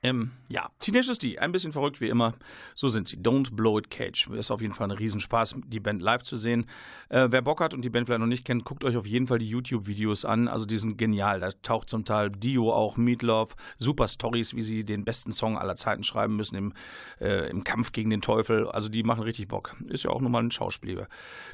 Ähm, 0.04 0.32
ja, 0.50 0.70
Tenacious 0.80 1.18
D, 1.18 1.40
ein 1.40 1.54
bisschen 1.54 1.72
verrückt 1.72 2.02
wie 2.02 2.10
immer. 2.10 2.34
So 2.76 2.90
sind 2.90 3.08
sie. 3.08 3.18
Don't 3.18 3.56
Blow 3.56 3.80
It 3.80 3.90
Cage. 3.90 4.28
Ist 4.32 4.52
auf 4.52 4.62
jeden 4.62 4.74
Fall 4.74 4.92
ein 4.92 4.98
Riesenspaß, 4.98 5.56
die 5.66 5.80
Band 5.80 6.02
live 6.02 6.24
zu 6.24 6.36
sehen. 6.36 6.66
Äh, 7.08 7.28
wer 7.30 7.42
Bock 7.42 7.62
hat 7.62 7.74
und 7.74 7.86
die 7.86 7.90
Band 7.90 8.08
vielleicht 8.08 8.20
noch 8.20 8.28
nicht 8.28 8.44
kennt, 8.44 8.66
guckt 8.66 8.84
euch 8.84 8.98
auf 8.98 9.08
jeden 9.08 9.28
Fall 9.28 9.40
die 9.40 9.48
YouTube-Videos 9.48 10.26
an. 10.26 10.50
Also 10.50 10.66
die 10.66 10.76
sind 10.76 10.98
genial. 10.98 11.40
Da 11.40 11.50
taucht 11.64 11.90
zum 11.90 12.04
Teil 12.04 12.32
Dio 12.32 12.74
auch, 12.74 12.98
Meatloaf, 12.98 13.56
super 13.78 14.10
Stories, 14.10 14.54
wie 14.56 14.62
sie 14.62 14.84
den 14.84 15.06
besten 15.06 15.32
Song 15.32 15.58
aller 15.58 15.78
Zeiten 15.78 16.04
schreiben 16.04 16.36
müssen 16.36 16.56
im, 16.58 16.74
äh, 17.22 17.50
im 17.50 17.64
Kampf 17.64 17.94
gegen 17.94 18.10
den 18.10 18.22
Teufel. 18.22 18.68
Also 18.68 18.90
die 18.90 19.04
machen 19.04 19.24
richtig 19.24 19.48
Bock. 19.48 19.76
Ist 19.88 20.04
ja 20.04 20.10
auch 20.10 20.22
nochmal 20.22 20.44
ein 20.44 20.52
Schauspieler, 20.52 21.08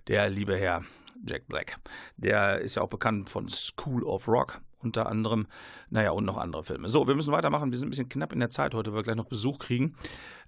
der 0.07 0.27
liebe 0.31 0.57
Herr 0.57 0.83
Jack 1.23 1.47
Black. 1.47 1.77
Der 2.17 2.61
ist 2.61 2.75
ja 2.75 2.81
auch 2.81 2.89
bekannt 2.89 3.29
von 3.29 3.47
School 3.47 4.03
of 4.03 4.27
Rock 4.27 4.59
unter 4.79 5.07
anderem. 5.07 5.47
Naja, 5.89 6.11
und 6.11 6.25
noch 6.25 6.37
andere 6.37 6.63
Filme. 6.63 6.89
So, 6.89 7.07
wir 7.07 7.15
müssen 7.15 7.31
weitermachen. 7.31 7.71
Wir 7.71 7.77
sind 7.77 7.87
ein 7.87 7.91
bisschen 7.91 8.09
knapp 8.09 8.33
in 8.33 8.39
der 8.39 8.49
Zeit 8.49 8.73
heute, 8.73 8.91
weil 8.91 8.99
wir 8.99 9.03
gleich 9.03 9.15
noch 9.15 9.25
Besuch 9.25 9.59
kriegen. 9.59 9.95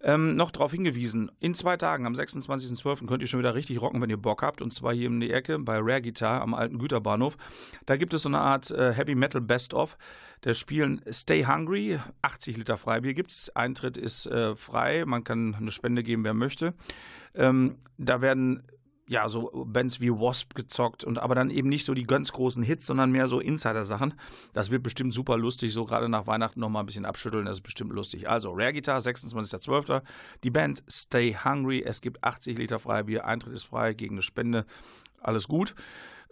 Ähm, 0.02 0.36
noch 0.36 0.52
darauf 0.52 0.72
hingewiesen, 0.72 1.32
in 1.40 1.54
zwei 1.54 1.78
Tagen, 1.78 2.06
am 2.08 2.14
26.12. 2.14 3.06
könnt 3.06 3.22
ihr 3.22 3.28
schon 3.28 3.40
wieder 3.40 3.54
richtig 3.54 3.82
rocken, 3.82 4.02
wenn 4.02 4.10
ihr 4.10 4.18
Bock 4.18 4.42
habt. 4.42 4.62
Und 4.62 4.72
zwar 4.72 4.94
hier 4.94 5.08
in 5.08 5.20
die 5.20 5.32
Ecke 5.32 5.60
bei 5.60 5.78
Rare 5.78 6.02
Guitar 6.02 6.42
am 6.42 6.54
alten 6.54 6.80
Güterbahnhof. 6.80 7.38
Da 7.86 7.98
gibt 7.98 8.14
es 8.14 8.24
so 8.24 8.30
eine 8.30 8.40
Art 8.40 8.72
äh, 8.72 8.94
Heavy 8.94 9.16
Metal 9.16 9.42
Best-of. 9.42 9.98
Da 10.42 10.56
spielen 10.56 11.02
Stay 11.12 11.46
Hungry, 11.46 12.00
80 12.24 12.58
Liter 12.58 12.78
Freibier 12.78 13.14
gibt's. 13.14 13.56
Eintritt 13.56 13.98
ist 13.98 14.26
äh, 14.26 14.56
frei, 14.56 15.06
man 15.06 15.24
kann 15.24 15.54
eine 15.56 15.72
Spende 15.72 16.02
geben, 16.02 16.24
wer 16.24 16.34
möchte. 16.34 16.74
Ähm, 17.36 17.78
da 17.98 18.22
werden 18.22 18.64
ja, 19.12 19.28
so 19.28 19.52
Bands 19.68 20.00
wie 20.00 20.10
Wasp 20.10 20.56
gezockt 20.56 21.04
und 21.04 21.20
aber 21.20 21.36
dann 21.36 21.50
eben 21.50 21.68
nicht 21.68 21.84
so 21.84 21.94
die 21.94 22.06
ganz 22.06 22.32
großen 22.32 22.64
Hits, 22.64 22.86
sondern 22.86 23.12
mehr 23.12 23.28
so 23.28 23.42
Insider-Sachen. 23.42 24.14
Das 24.54 24.72
wird 24.72 24.84
bestimmt 24.84 25.14
super 25.14 25.38
lustig, 25.38 25.74
so 25.74 25.84
gerade 25.84 26.08
nach 26.08 26.28
Weihnachten 26.28 26.62
nochmal 26.62 26.84
ein 26.84 26.86
bisschen 26.86 27.04
abschütteln, 27.04 27.46
das 27.46 27.58
ist 27.58 27.64
bestimmt 27.64 27.92
lustig. 27.92 28.30
Also, 28.30 28.52
Rare 28.52 28.72
Guitar, 28.72 29.00
26.12. 29.00 30.02
Die 30.46 30.50
Band 30.50 30.82
Stay 30.90 31.36
Hungry, 31.44 31.84
es 31.86 32.00
gibt 32.00 32.24
80 32.24 32.58
Liter 32.58 32.80
Freibier, 32.80 33.26
Eintritt 33.26 33.52
ist 33.52 33.66
frei 33.66 33.94
gegen 33.94 34.16
eine 34.16 34.22
Spende, 34.22 34.66
alles 35.20 35.50
gut. 35.50 35.76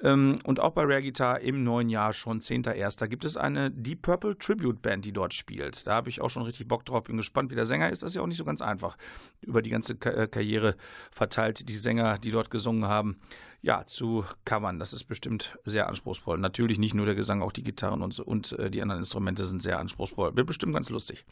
Ähm, 0.02 0.40
und 0.46 0.60
auch 0.60 0.72
bei 0.72 0.84
Rare 0.84 1.04
Guitar 1.04 1.42
im 1.42 1.64
neuen 1.64 1.90
Jahr 1.90 2.14
schon 2.14 2.40
10.01. 2.40 3.08
gibt 3.08 3.26
es 3.26 3.36
eine 3.36 3.70
Deep 3.70 4.02
Purple 4.02 4.38
Tribute 4.38 4.82
Band, 4.82 5.06
die 5.06 5.12
dort 5.12 5.34
spielt. 5.34 5.86
Da 5.88 5.96
habe 5.96 6.10
ich 6.10 6.22
auch 6.22 6.30
schon 6.30 6.44
richtig 6.44 6.68
Bock 6.68 6.86
drauf. 6.86 7.04
Bin 7.04 7.18
gespannt, 7.18 7.52
wie 7.52 7.56
der 7.56 7.66
Sänger 7.66 7.90
ist. 7.90 8.02
Das 8.02 8.12
ist 8.12 8.16
ja 8.16 8.22
auch 8.22 8.28
nicht 8.28 8.38
so 8.38 8.46
ganz 8.46 8.62
einfach. 8.62 8.98
Über 9.42 9.62
die 9.62 9.70
ganze 9.70 9.94
äh, 9.94 10.28
Karriere 10.28 10.76
verteilt 11.12 11.68
die 11.68 11.76
Sänger, 11.76 12.18
die 12.18 12.32
dort 12.32 12.50
gesungen 12.50 12.86
haben, 12.86 13.18
ja, 13.62 13.86
zu 13.86 14.24
covern. 14.46 14.80
Das 14.80 14.94
ist 14.94 15.04
bestimmt 15.04 15.58
sehr 15.66 15.90
anspruchsvoll. 15.90 16.38
Natürlich 16.38 16.80
nicht 16.80 16.94
nur 16.94 17.06
der 17.06 17.16
Gesang, 17.16 17.42
auch 17.42 17.52
die 17.52 17.64
Gitarren 17.64 18.02
und, 18.02 18.14
so, 18.14 18.24
und 18.24 18.54
äh, 18.54 18.72
die 18.72 18.82
anderen 18.82 19.02
Instrumente 19.02 19.44
sind 19.44 19.62
sehr 19.62 19.80
anspruchsvoll. 19.80 20.36
Wird 20.36 20.48
bestimmt 20.48 20.74
ganz 20.74 20.90
lustig. 20.90 21.26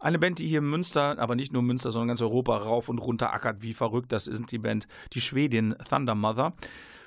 Eine 0.00 0.18
Band, 0.18 0.40
die 0.40 0.48
hier 0.48 0.58
in 0.58 0.68
Münster, 0.68 1.16
aber 1.20 1.36
nicht 1.36 1.52
nur 1.52 1.62
Münster, 1.62 1.92
sondern 1.92 2.08
ganz 2.08 2.22
Europa 2.22 2.56
rauf 2.56 2.88
und 2.88 2.98
runter 2.98 3.32
ackert 3.32 3.62
wie 3.62 3.72
verrückt, 3.72 4.10
das 4.10 4.26
ist 4.26 4.50
die 4.50 4.58
Band, 4.58 4.88
die 5.12 5.20
Schwedin 5.20 5.76
Thunder 5.88 6.16
Mother. 6.16 6.54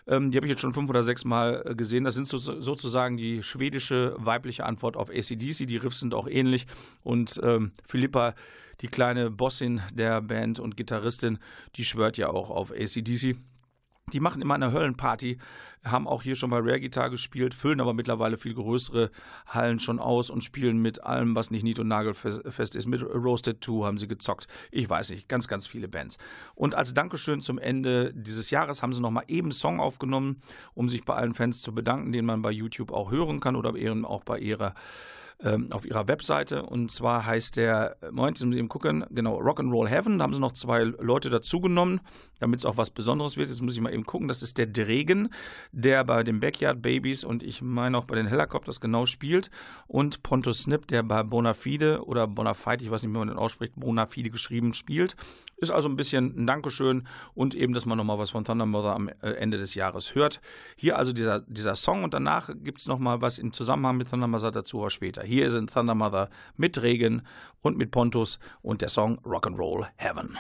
Ähm, 0.08 0.30
die 0.30 0.38
habe 0.38 0.46
ich 0.46 0.52
jetzt 0.52 0.62
schon 0.62 0.74
fünf 0.74 0.90
oder 0.90 1.04
sechs 1.04 1.26
Mal 1.26 1.64
äh, 1.66 1.76
gesehen. 1.76 2.04
Das 2.04 2.14
sind 2.14 2.28
so, 2.28 2.38
sozusagen 2.38 3.18
die 3.18 3.42
schwedische 3.42 4.16
weibliche 4.18 4.66
Antwort 4.66 4.98
auf 4.98 5.10
ACDC. 5.10 5.68
Die 5.68 5.78
Riffs 5.78 6.00
sind 6.00 6.14
auch 6.14 6.28
ähnlich. 6.28 6.68
Und 7.04 7.40
ähm, 7.44 7.72
Philippa, 7.86 8.36
die 8.82 8.88
kleine 8.88 9.32
Bossin 9.32 9.82
der 9.94 10.22
Band 10.22 10.60
und 10.60 10.78
Gitarristin, 10.78 11.40
die 11.76 11.86
schwört 11.86 12.18
ja 12.18 12.30
auch 12.30 12.50
auf 12.50 12.72
ACDC. 12.72 13.38
Die 14.14 14.20
machen 14.20 14.40
immer 14.40 14.54
eine 14.54 14.72
Höllenparty, 14.72 15.40
haben 15.84 16.08
auch 16.08 16.22
hier 16.22 16.36
schon 16.36 16.52
bei 16.52 16.60
Rare 16.60 16.80
Guitar 16.80 17.10
gespielt, 17.10 17.56
füllen 17.56 17.82
aber 17.82 17.96
mittlerweile 17.96 18.38
viel 18.38 18.54
größere 18.54 19.10
Hallen 19.48 19.80
schon 19.80 19.98
aus 20.00 20.30
und 20.30 20.44
spielen 20.44 20.80
mit 20.80 21.04
allem, 21.04 21.36
was 21.36 21.50
nicht 21.50 21.64
nied- 21.64 21.80
und 21.80 21.88
nagelfest 21.88 22.76
ist. 22.76 22.86
Mit 22.86 23.02
Roasted 23.02 23.64
2 23.64 23.84
haben 23.84 23.98
sie 23.98 24.08
gezockt. 24.08 24.46
Ich 24.70 24.88
weiß 24.88 25.10
nicht, 25.10 25.28
ganz, 25.28 25.48
ganz 25.48 25.66
viele 25.66 25.88
Bands. 25.88 26.20
Und 26.54 26.76
als 26.76 26.94
Dankeschön 26.94 27.42
zum 27.42 27.58
Ende 27.58 28.14
dieses 28.14 28.52
Jahres 28.52 28.84
haben 28.84 28.94
sie 28.94 29.02
nochmal 29.02 29.26
eben 29.28 29.48
einen 29.48 29.52
Song 29.54 29.80
aufgenommen, 29.80 30.40
um 30.76 30.88
sich 30.88 31.04
bei 31.04 31.16
allen 31.16 31.34
Fans 31.34 31.64
zu 31.64 31.74
bedanken, 31.74 32.12
den 32.12 32.26
man 32.26 32.44
bei 32.44 32.52
YouTube 32.52 32.92
auch 32.92 33.10
hören 33.10 33.40
kann 33.40 33.56
oder 33.56 33.74
eben 33.76 34.06
auch 34.06 34.24
bei 34.24 34.38
ihrer 34.38 34.76
ähm, 35.44 35.72
auf 35.72 35.86
ihrer 35.86 36.08
Webseite. 36.08 36.64
Und 36.64 36.92
zwar 36.92 37.26
heißt 37.26 37.58
der, 37.58 37.98
äh, 38.02 38.12
Moment, 38.12 38.38
jetzt 38.38 38.46
muss 38.46 38.56
ich 38.56 38.60
eben 38.60 38.70
gucken, 38.70 39.06
genau, 39.12 39.40
Rock'n'Roll 39.40 39.88
Heaven. 39.88 40.18
Da 40.18 40.24
haben 40.24 40.34
sie 40.34 40.40
noch 40.40 40.54
zwei 40.54 40.84
Leute 40.84 41.30
dazugenommen, 41.30 42.02
damit 42.40 42.60
es 42.60 42.66
auch 42.66 42.78
was 42.78 42.90
Besonderes 42.90 43.38
wird. 43.38 43.50
Jetzt 43.50 43.62
muss 43.62 43.76
ich 43.76 43.82
mal 43.82 43.94
eben 43.94 44.06
gucken. 44.06 44.28
Das 44.28 44.42
ist 44.42 44.58
der 44.58 44.68
Dregen, 44.68 45.30
der 45.72 46.04
bei 46.04 46.24
den 46.24 46.40
Backyard 46.40 46.82
Babies 46.82 47.24
und 47.24 47.44
ich 47.44 47.62
meine 47.62 47.98
auch 47.98 48.06
bei 48.06 48.16
den 48.16 48.28
Helicopters 48.28 48.80
genau 48.80 49.06
spielt. 49.06 49.50
Und 49.88 50.24
Pontus 50.24 50.64
Snip, 50.64 50.88
der 50.88 51.04
bei 51.04 51.24
Bonafide 51.24 52.06
oder 52.06 52.28
Bonafide, 52.28 52.84
ich 52.84 52.92
weiß 52.92 53.04
nicht, 53.04 53.14
wie 53.14 53.18
man 53.18 53.28
den 53.28 53.38
ausspricht, 53.38 53.74
Bonafide 53.76 54.30
geschrieben 54.30 54.74
spielt. 54.74 55.16
Ist 55.58 55.72
also 55.72 55.88
ein 55.88 55.96
bisschen 55.96 56.34
ein 56.38 56.48
Dankeschön 56.48 57.08
und 57.34 57.56
eben, 57.56 57.74
dass 57.74 57.86
man 57.86 57.98
nochmal 57.98 58.20
was 58.20 58.32
von 58.32 58.44
Thunder 58.44 58.66
Mother 58.66 58.94
am 58.94 59.08
äh, 59.08 59.32
Ende 59.32 59.58
des 59.58 59.74
Jahres 59.74 60.14
hört. 60.14 60.42
Hier 60.76 60.98
also 60.98 61.14
dieser, 61.14 61.42
dieser 61.42 61.76
Song 61.76 62.04
und 62.04 62.14
danach 62.14 62.50
gibt 62.64 62.82
es 62.82 62.88
nochmal 62.88 63.22
was 63.22 63.40
im 63.40 63.54
Zusammenhang 63.54 63.98
mit 63.98 64.10
Thunder 64.10 64.28
Mother 64.28 64.52
dazu, 64.52 64.80
aber 64.80 64.90
später. 64.90 65.24
Hier 65.26 65.50
sind 65.50 65.74
Thunder 65.74 65.96
Mother 65.96 66.30
mit 66.56 66.82
Regen 66.82 67.24
und 67.62 67.78
mit 67.78 67.92
Pontus 67.92 68.40
und 68.62 68.82
der 68.82 68.90
Song 68.90 69.20
Rock'n'Roll 69.26 69.88
Heaven. 69.98 70.38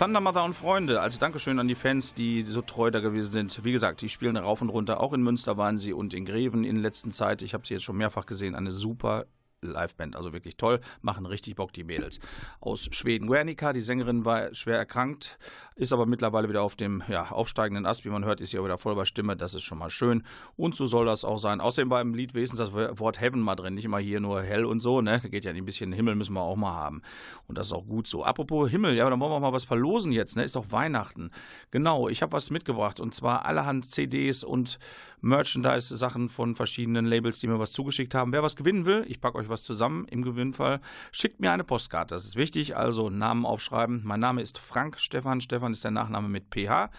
Thunder 0.00 0.22
Mother 0.22 0.44
und 0.44 0.54
Freunde, 0.54 1.02
als 1.02 1.18
Dankeschön 1.18 1.58
an 1.58 1.68
die 1.68 1.74
Fans, 1.74 2.14
die 2.14 2.40
so 2.40 2.62
treu 2.62 2.90
da 2.90 3.00
gewesen 3.00 3.32
sind. 3.32 3.64
Wie 3.64 3.72
gesagt, 3.72 4.00
die 4.00 4.08
spielen 4.08 4.38
rauf 4.38 4.62
und 4.62 4.70
runter. 4.70 4.98
Auch 4.98 5.12
in 5.12 5.20
Münster 5.20 5.58
waren 5.58 5.76
sie 5.76 5.92
und 5.92 6.14
in 6.14 6.24
Greven 6.24 6.64
in 6.64 6.76
letzter 6.76 7.10
Zeit. 7.10 7.42
Ich 7.42 7.52
habe 7.52 7.66
sie 7.66 7.74
jetzt 7.74 7.82
schon 7.82 7.98
mehrfach 7.98 8.24
gesehen. 8.24 8.54
Eine 8.54 8.70
super 8.70 9.26
Liveband, 9.60 10.16
also 10.16 10.32
wirklich 10.32 10.56
toll, 10.56 10.80
machen 11.02 11.26
richtig 11.26 11.56
Bock 11.56 11.74
die 11.74 11.84
Mädels. 11.84 12.18
Aus 12.60 12.88
Schweden, 12.92 13.26
Guernica, 13.26 13.74
die 13.74 13.82
Sängerin 13.82 14.24
war 14.24 14.54
schwer 14.54 14.78
erkrankt, 14.78 15.38
ist 15.80 15.92
aber 15.92 16.04
mittlerweile 16.04 16.48
wieder 16.48 16.62
auf 16.62 16.76
dem 16.76 17.02
ja, 17.08 17.30
aufsteigenden 17.30 17.86
Ast, 17.86 18.04
wie 18.04 18.10
man 18.10 18.24
hört, 18.24 18.40
ist 18.40 18.50
sie 18.50 18.58
auch 18.58 18.64
wieder 18.64 18.76
voll 18.76 18.94
bei 18.94 19.06
Stimme, 19.06 19.34
das 19.34 19.54
ist 19.54 19.62
schon 19.62 19.78
mal 19.78 19.88
schön 19.88 20.22
und 20.56 20.74
so 20.74 20.86
soll 20.86 21.06
das 21.06 21.24
auch 21.24 21.38
sein. 21.38 21.60
Außerdem 21.60 21.90
war 21.90 22.02
im 22.02 22.14
Lied 22.14 22.34
wenigstens 22.34 22.58
das 22.58 22.72
Wort 22.72 23.20
Heaven 23.20 23.40
mal 23.40 23.56
drin, 23.56 23.74
nicht 23.74 23.86
immer 23.86 23.98
hier 23.98 24.20
nur 24.20 24.42
hell 24.42 24.66
und 24.66 24.80
so, 24.80 25.00
ne, 25.00 25.20
geht 25.20 25.44
ja 25.44 25.52
ein 25.52 25.64
bisschen 25.64 25.92
Himmel 25.92 26.16
müssen 26.16 26.34
wir 26.34 26.42
auch 26.42 26.56
mal 26.56 26.74
haben 26.74 27.00
und 27.46 27.56
das 27.56 27.68
ist 27.68 27.72
auch 27.72 27.86
gut 27.86 28.06
so. 28.06 28.24
Apropos 28.24 28.70
Himmel, 28.70 28.94
ja, 28.94 29.08
dann 29.08 29.18
wollen 29.20 29.32
wir 29.32 29.40
mal 29.40 29.52
was 29.54 29.64
verlosen 29.64 30.12
jetzt, 30.12 30.36
ne, 30.36 30.44
ist 30.44 30.54
doch 30.54 30.70
Weihnachten. 30.70 31.30
Genau, 31.70 32.08
ich 32.08 32.20
habe 32.20 32.32
was 32.32 32.50
mitgebracht 32.50 33.00
und 33.00 33.14
zwar 33.14 33.46
allerhand 33.46 33.86
CDs 33.86 34.44
und 34.44 34.78
Merchandise-Sachen 35.22 36.28
von 36.28 36.54
verschiedenen 36.54 37.04
Labels, 37.04 37.40
die 37.40 37.46
mir 37.46 37.58
was 37.58 37.72
zugeschickt 37.72 38.14
haben. 38.14 38.32
Wer 38.32 38.42
was 38.42 38.56
gewinnen 38.56 38.86
will, 38.86 39.04
ich 39.06 39.20
packe 39.20 39.38
euch 39.38 39.48
was 39.48 39.64
zusammen 39.64 40.06
im 40.06 40.22
Gewinnfall, 40.22 40.80
schickt 41.12 41.40
mir 41.40 41.52
eine 41.52 41.64
Postkarte. 41.64 42.14
Das 42.14 42.24
ist 42.24 42.36
wichtig, 42.36 42.76
also 42.76 43.10
Namen 43.10 43.44
aufschreiben. 43.44 44.02
Mein 44.04 44.20
Name 44.20 44.42
ist 44.42 44.58
Frank 44.58 44.98
Stefan. 44.98 45.40
Stefan 45.40 45.69
ist 45.72 45.84
der 45.84 45.90
Nachname 45.90 46.28
mit 46.28 46.44
PH. 46.50 46.90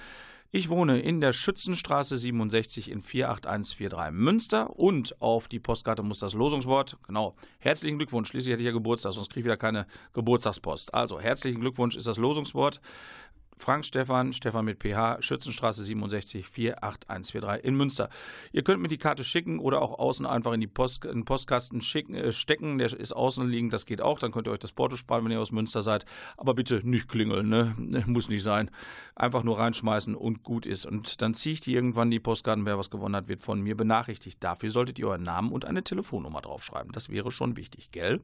Ich 0.53 0.67
wohne 0.67 0.99
in 0.99 1.21
der 1.21 1.31
Schützenstraße 1.31 2.17
67 2.17 2.91
in 2.91 2.99
48143 2.99 4.11
Münster 4.13 4.77
und 4.77 5.21
auf 5.21 5.47
die 5.47 5.59
Postkarte 5.59 6.03
muss 6.03 6.19
das 6.19 6.33
Losungswort, 6.33 6.97
genau, 7.07 7.35
herzlichen 7.59 7.97
Glückwunsch, 7.97 8.27
schließlich 8.27 8.51
hätte 8.51 8.61
ich 8.61 8.65
ja 8.65 8.73
Geburtstag, 8.73 9.13
sonst 9.13 9.29
kriege 9.29 9.39
ich 9.39 9.45
wieder 9.45 9.55
keine 9.55 9.87
Geburtstagspost. 10.11 10.93
Also, 10.93 11.21
herzlichen 11.21 11.61
Glückwunsch 11.61 11.95
ist 11.95 12.05
das 12.05 12.17
Losungswort. 12.17 12.81
Frank 13.61 13.85
Stefan, 13.85 14.33
Stefan 14.33 14.65
mit 14.65 14.81
PH, 14.81 15.21
Schützenstraße 15.21 15.83
67 15.83 16.47
48143 16.47 17.63
in 17.63 17.75
Münster. 17.75 18.09
Ihr 18.51 18.63
könnt 18.63 18.81
mir 18.81 18.87
die 18.87 18.97
Karte 18.97 19.23
schicken 19.23 19.59
oder 19.59 19.83
auch 19.83 19.99
außen 19.99 20.25
einfach 20.25 20.53
in, 20.53 20.61
die 20.61 20.67
Post, 20.67 21.05
in 21.05 21.11
den 21.11 21.25
Postkasten 21.25 21.79
schicken, 21.79 22.15
äh, 22.15 22.31
stecken. 22.31 22.79
Der 22.79 22.87
ist 22.87 23.13
außen 23.13 23.47
liegend, 23.47 23.71
das 23.71 23.85
geht 23.85 24.01
auch. 24.01 24.17
Dann 24.17 24.31
könnt 24.31 24.47
ihr 24.47 24.51
euch 24.51 24.59
das 24.59 24.71
Porto 24.71 24.95
sparen, 24.95 25.23
wenn 25.25 25.31
ihr 25.31 25.39
aus 25.39 25.51
Münster 25.51 25.83
seid. 25.83 26.05
Aber 26.37 26.55
bitte 26.55 26.81
nicht 26.83 27.07
klingeln, 27.07 27.49
ne? 27.49 27.75
Muss 28.07 28.29
nicht 28.29 28.41
sein. 28.41 28.71
Einfach 29.15 29.43
nur 29.43 29.59
reinschmeißen 29.59 30.15
und 30.15 30.41
gut 30.41 30.65
ist. 30.65 30.87
Und 30.87 31.21
dann 31.21 31.35
ziehe 31.35 31.53
ich 31.53 31.61
die 31.61 31.75
irgendwann 31.75 32.09
die 32.09 32.19
Postkarten. 32.19 32.65
Wer 32.65 32.79
was 32.79 32.89
gewonnen 32.89 33.15
hat, 33.15 33.27
wird 33.27 33.41
von 33.41 33.61
mir 33.61 33.77
benachrichtigt. 33.77 34.43
Dafür 34.43 34.71
solltet 34.71 34.97
ihr 34.97 35.07
euren 35.07 35.21
Namen 35.21 35.51
und 35.51 35.65
eine 35.65 35.83
Telefonnummer 35.83 36.41
draufschreiben. 36.41 36.91
Das 36.93 37.09
wäre 37.09 37.31
schon 37.31 37.57
wichtig, 37.57 37.91
gell? 37.91 38.21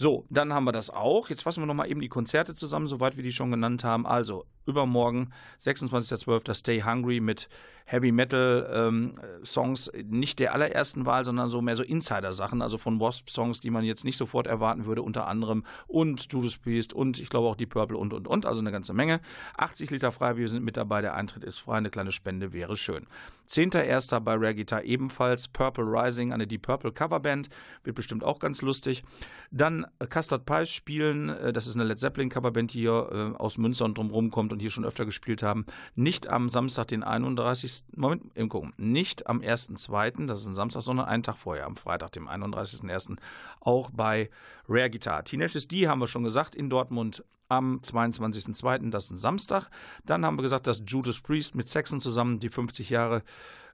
So, 0.00 0.24
dann 0.30 0.52
haben 0.52 0.62
wir 0.62 0.70
das 0.70 0.90
auch. 0.90 1.28
Jetzt 1.28 1.42
fassen 1.42 1.60
wir 1.60 1.66
nochmal 1.66 1.90
eben 1.90 2.00
die 2.00 2.08
Konzerte 2.08 2.54
zusammen, 2.54 2.86
soweit 2.86 3.16
wir 3.16 3.24
die 3.24 3.32
schon 3.32 3.50
genannt 3.50 3.82
haben. 3.82 4.06
Also, 4.06 4.44
übermorgen, 4.64 5.32
26.12. 5.60 6.54
Stay 6.54 6.82
Hungry 6.82 7.18
mit 7.18 7.48
Heavy 7.90 8.12
Metal 8.12 8.70
ähm, 8.70 9.14
Songs, 9.42 9.90
nicht 10.04 10.40
der 10.40 10.52
allerersten 10.52 11.06
Wahl, 11.06 11.24
sondern 11.24 11.48
so 11.48 11.62
mehr 11.62 11.74
so 11.74 11.82
Insider-Sachen, 11.82 12.60
also 12.60 12.76
von 12.76 13.00
Wasp-Songs, 13.00 13.60
die 13.60 13.70
man 13.70 13.82
jetzt 13.82 14.04
nicht 14.04 14.18
sofort 14.18 14.46
erwarten 14.46 14.84
würde, 14.84 15.00
unter 15.00 15.26
anderem 15.26 15.64
und 15.86 16.30
Judas 16.30 16.58
Priest 16.58 16.92
und 16.92 17.18
ich 17.18 17.30
glaube 17.30 17.48
auch 17.48 17.56
die 17.56 17.64
Purple 17.64 17.96
und 17.96 18.12
und 18.12 18.28
und, 18.28 18.44
also 18.44 18.60
eine 18.60 18.72
ganze 18.72 18.92
Menge. 18.92 19.20
80 19.56 19.90
Liter 19.90 20.12
Freibier 20.12 20.48
sind 20.48 20.64
mit 20.64 20.76
dabei, 20.76 21.00
der 21.00 21.14
Eintritt 21.14 21.44
ist 21.44 21.60
frei, 21.60 21.78
eine 21.78 21.88
kleine 21.88 22.12
Spende 22.12 22.52
wäre 22.52 22.76
schön. 22.76 23.06
10.1. 23.48 24.20
bei 24.20 24.34
Rare 24.34 24.54
Guitar 24.54 24.84
ebenfalls 24.84 25.48
Purple 25.48 25.84
Rising, 25.84 26.34
eine 26.34 26.46
Deep 26.46 26.62
Purple 26.62 26.92
Coverband, 26.92 27.48
wird 27.84 27.96
bestimmt 27.96 28.22
auch 28.22 28.38
ganz 28.38 28.60
lustig. 28.60 29.02
Dann 29.50 29.86
Custard 30.10 30.44
Pies 30.44 30.68
spielen, 30.68 31.30
äh, 31.30 31.54
das 31.54 31.66
ist 31.66 31.74
eine 31.74 31.84
Led 31.84 31.98
Zeppelin 31.98 32.28
Coverband, 32.28 32.74
die 32.74 32.80
hier 32.80 33.08
äh, 33.10 33.38
aus 33.38 33.56
Münster 33.56 33.86
und 33.86 33.96
drumherum 33.96 34.30
kommt 34.30 34.52
und 34.52 34.60
hier 34.60 34.70
schon 34.70 34.84
öfter 34.84 35.06
gespielt 35.06 35.42
haben. 35.42 35.64
Nicht 35.94 36.28
am 36.28 36.50
Samstag, 36.50 36.88
den 36.88 37.02
31. 37.02 37.77
Moment, 37.94 38.36
eben 38.36 38.48
gucken, 38.48 38.72
nicht 38.76 39.26
am 39.26 39.40
1.2., 39.40 40.26
das 40.26 40.42
ist 40.42 40.46
ein 40.46 40.54
Samstag, 40.54 40.82
sondern 40.82 41.06
einen 41.06 41.22
Tag 41.22 41.36
vorher, 41.36 41.66
am 41.66 41.76
Freitag, 41.76 42.12
dem 42.12 42.28
31.1. 42.28 43.16
auch 43.60 43.90
bei 43.90 44.30
Rare 44.68 44.90
Guitar. 44.90 45.24
Teenage 45.24 45.56
is 45.56 45.68
D 45.68 45.88
haben 45.88 46.00
wir 46.00 46.08
schon 46.08 46.24
gesagt, 46.24 46.54
in 46.54 46.70
Dortmund 46.70 47.24
am 47.48 47.80
22.02., 47.80 48.90
das 48.90 49.04
ist 49.04 49.10
ein 49.12 49.16
Samstag. 49.16 49.70
Dann 50.04 50.24
haben 50.24 50.36
wir 50.36 50.42
gesagt, 50.42 50.66
dass 50.66 50.82
Judas 50.86 51.20
Priest 51.20 51.54
mit 51.54 51.68
Saxon 51.68 52.00
zusammen 52.00 52.38
die 52.38 52.50
50 52.50 52.90
Jahre 52.90 53.22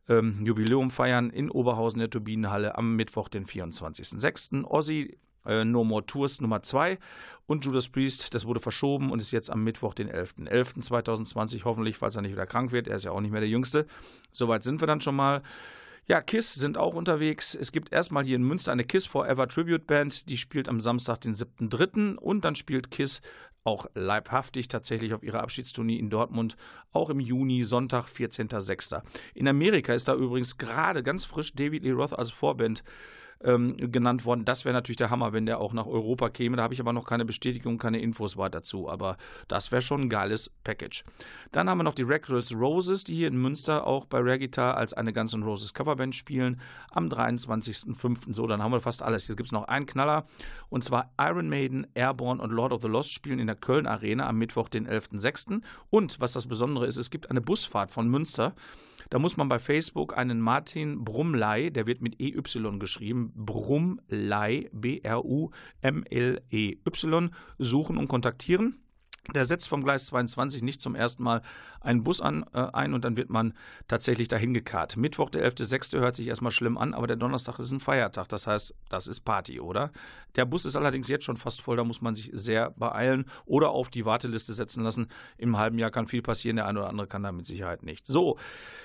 ähm, 0.09 0.45
Jubiläum 0.45 0.91
feiern 0.91 1.31
in 1.31 1.51
Oberhausen 1.51 1.99
der 1.99 2.11
Turbinenhalle 2.11 2.77
am 2.77 2.97
Mittwoch, 2.97 3.29
den 3.29 3.47
24.06. 3.47 4.65
Ozzy 4.65 5.19
äh, 5.47 5.65
No 5.65 5.85
More 5.85 6.07
Tours 6.07 6.41
Nummer 6.41 6.63
2 6.63 6.99
und 7.47 7.65
Judas 7.65 7.89
Priest, 7.89 8.35
das 8.35 8.47
wurde 8.47 8.61
verschoben 8.61 9.11
und 9.11 9.21
ist 9.21 9.31
jetzt 9.31 9.51
am 9.51 9.65
Mittwoch, 9.65 9.95
den 9.95 10.11
11.11.2020 10.11 11.65
hoffentlich, 11.65 11.99
falls 11.99 12.17
er 12.17 12.23
nicht 12.23 12.33
wieder 12.33 12.47
krank 12.47 12.73
wird. 12.73 12.89
Er 12.89 12.97
ist 12.97 13.05
ja 13.05 13.11
auch 13.11 13.21
nicht 13.21 13.33
mehr 13.33 13.41
der 13.41 13.51
Jüngste. 13.51 13.87
Soweit 14.31 14.63
sind 14.63 14.81
wir 14.81 14.87
dann 14.87 15.01
schon 15.01 15.17
mal. 15.17 15.43
Ja, 16.07 16.21
KISS 16.21 16.55
sind 16.55 16.77
auch 16.77 16.95
unterwegs. 16.95 17.55
Es 17.55 17.73
gibt 17.73 17.91
erstmal 17.91 18.25
hier 18.25 18.37
in 18.37 18.43
Münster 18.43 18.73
eine 18.73 18.85
KISS 18.85 19.07
Forever 19.07 19.49
Tribute 19.49 19.87
Band, 19.87 20.29
die 20.29 20.37
spielt 20.37 20.69
am 20.69 20.79
Samstag, 20.79 21.23
den 21.23 21.33
7.3. 21.33 22.17
und 22.17 22.45
dann 22.45 22.55
spielt 22.55 22.91
KISS 22.91 23.23
auch 23.65 23.87
leibhaftig 23.95 24.69
tatsächlich 24.69 25.15
auf 25.15 25.23
ihrer 25.23 25.43
Abschiedstournee 25.43 25.97
in 25.97 26.11
Dortmund, 26.11 26.57
auch 26.93 27.09
im 27.09 27.21
Juni, 27.21 27.63
Sonntag, 27.63 28.07
14.06. 28.07 29.03
In 29.35 29.49
Amerika 29.49 29.95
ist 29.95 30.07
da 30.07 30.15
übrigens 30.15 30.59
gerade 30.59 31.03
ganz 31.03 31.25
frisch 31.25 31.55
David 31.55 31.83
Lee 31.83 31.93
Roth 31.93 32.13
als 32.13 32.31
Vorband 32.31 32.85
ähm, 33.45 33.77
genannt 33.77 34.25
worden. 34.25 34.45
Das 34.45 34.65
wäre 34.65 34.73
natürlich 34.73 34.97
der 34.97 35.11
Hammer, 35.11 35.33
wenn 35.33 35.47
der 35.47 35.61
auch 35.61 35.73
nach 35.73 35.87
Europa 35.87 36.31
käme. 36.31 36.57
Da 36.57 36.63
habe 36.63 36.75
ich 36.75 36.81
aber 36.81 36.93
noch 36.93 37.05
keine 37.05 37.25
Bestätigung, 37.25 37.79
keine 37.79 38.01
Infos 38.01 38.37
weiter 38.37 38.55
dazu. 38.55 38.89
Aber 38.89 39.17
das 39.49 39.71
wäre 39.71 39.83
schon 39.83 40.03
ein 40.03 40.09
geiles 40.09 40.51
Package. 40.65 41.05
Dann 41.53 41.69
haben 41.69 41.79
wir 41.79 41.85
noch 41.85 41.95
die 41.95 42.05
Girls 42.05 42.55
Roses, 42.55 43.05
die 43.05 43.15
hier 43.15 43.29
in 43.29 43.37
Münster 43.37 43.87
auch 43.87 44.07
bei 44.07 44.19
Rare 44.19 44.39
Guitar 44.39 44.77
als 44.77 44.93
eine 44.93 45.13
Guns 45.13 45.35
N' 45.35 45.43
Roses 45.43 45.75
Coverband 45.75 46.15
spielen. 46.15 46.61
Am 46.91 47.09
23.05. 47.09 48.33
So, 48.33 48.47
dann 48.47 48.63
haben 48.63 48.73
wir 48.73 48.81
fast 48.81 49.03
alles. 49.03 49.29
Jetzt 49.29 49.37
gibt 49.37 49.49
es 49.49 49.53
noch 49.53 49.65
einen 49.65 49.87
Knaller. 49.87 50.25
Und 50.71 50.83
zwar 50.83 51.13
Iron 51.19 51.49
Maiden, 51.49 51.87
Airborne 51.95 52.43
und 52.43 52.51
Lord 52.51 52.73
of 52.73 52.83
the 52.83 52.89
Lost 52.89 53.13
spielen 53.13 53.39
in 53.39 53.47
der 53.47 53.57
Köln 53.57 53.87
Arena 53.87 54.29
am 54.29 54.39
Mittwoch, 54.39 54.69
den 54.69 54.89
11.06. 54.89 55.61
Und 55.91 56.21
was 56.21 56.33
das 56.33 56.47
Besondere 56.47 56.87
ist, 56.87 56.97
es 56.97 57.11
gibt 57.11 57.31
eine 57.31 57.41
Busfahrt 57.41 57.91
von 57.91 58.09
Münster. 58.09 58.55
Da 59.11 59.19
muss 59.19 59.37
man 59.37 59.49
bei 59.49 59.59
Facebook 59.59 60.17
einen 60.17 60.41
Martin 60.41 61.05
Brumley, 61.05 61.71
der 61.71 61.87
wird 61.87 62.01
mit 62.01 62.21
EY 62.21 62.41
geschrieben, 62.79 63.33
Brumley, 63.35 64.71
B-R-U-M-L-E-Y, 64.73 65.51
suchen 67.59 67.99
und 67.99 68.09
kontaktieren. 68.09 68.84
Der 69.33 69.47
setzt 69.47 69.69
vom 69.69 69.83
Gleis 69.83 70.07
22 70.07 70.63
nicht 70.63 70.83
zum 70.83 70.95
ersten 70.95 71.23
Mal 71.23 71.41
einen 71.81 72.05
Bus 72.05 72.21
an, 72.21 72.45
äh, 72.53 72.67
ein 72.73 72.93
und 72.93 73.05
dann 73.05 73.17
wird 73.17 73.31
man 73.31 73.55
tatsächlich 73.89 74.29
dahin 74.29 74.53
gekarrt. 74.53 74.99
Mittwoch, 74.99 75.31
der 75.31 75.51
11.06. 75.51 75.99
hört 75.99 76.15
sich 76.15 76.29
erstmal 76.29 76.53
schlimm 76.53 76.77
an, 76.77 76.93
aber 76.93 77.07
der 77.07 77.17
Donnerstag 77.17 77.59
ist 77.59 77.71
ein 77.71 77.81
Feiertag. 77.81 78.29
Das 78.29 78.47
heißt, 78.47 78.75
das 78.91 79.07
ist 79.07 79.21
Party, 79.21 79.61
oder? 79.61 79.93
Der 80.37 80.45
Bus 80.45 80.67
ist 80.67 80.77
allerdings 80.77 81.09
jetzt 81.09 81.25
schon 81.25 81.37
fast 81.37 81.63
voll, 81.63 81.77
da 81.77 81.85
muss 81.85 82.03
man 82.03 82.15
sich 82.15 82.31
sehr 82.35 82.71
beeilen 82.73 83.25
oder 83.47 83.71
auf 83.71 83.89
die 83.89 84.05
Warteliste 84.05 84.53
setzen 84.53 84.83
lassen. 84.83 85.09
Im 85.39 85.57
halben 85.57 85.79
Jahr 85.79 85.91
kann 85.91 86.07
viel 86.07 86.23
passieren, 86.23 86.57
der 86.57 86.67
eine 86.67 86.81
oder 86.81 86.89
andere 86.91 87.07
kann 87.07 87.23
da 87.23 87.33
mit 87.33 87.47
Sicherheit 87.47 87.83
nicht. 87.83 88.07
So, 88.07 88.37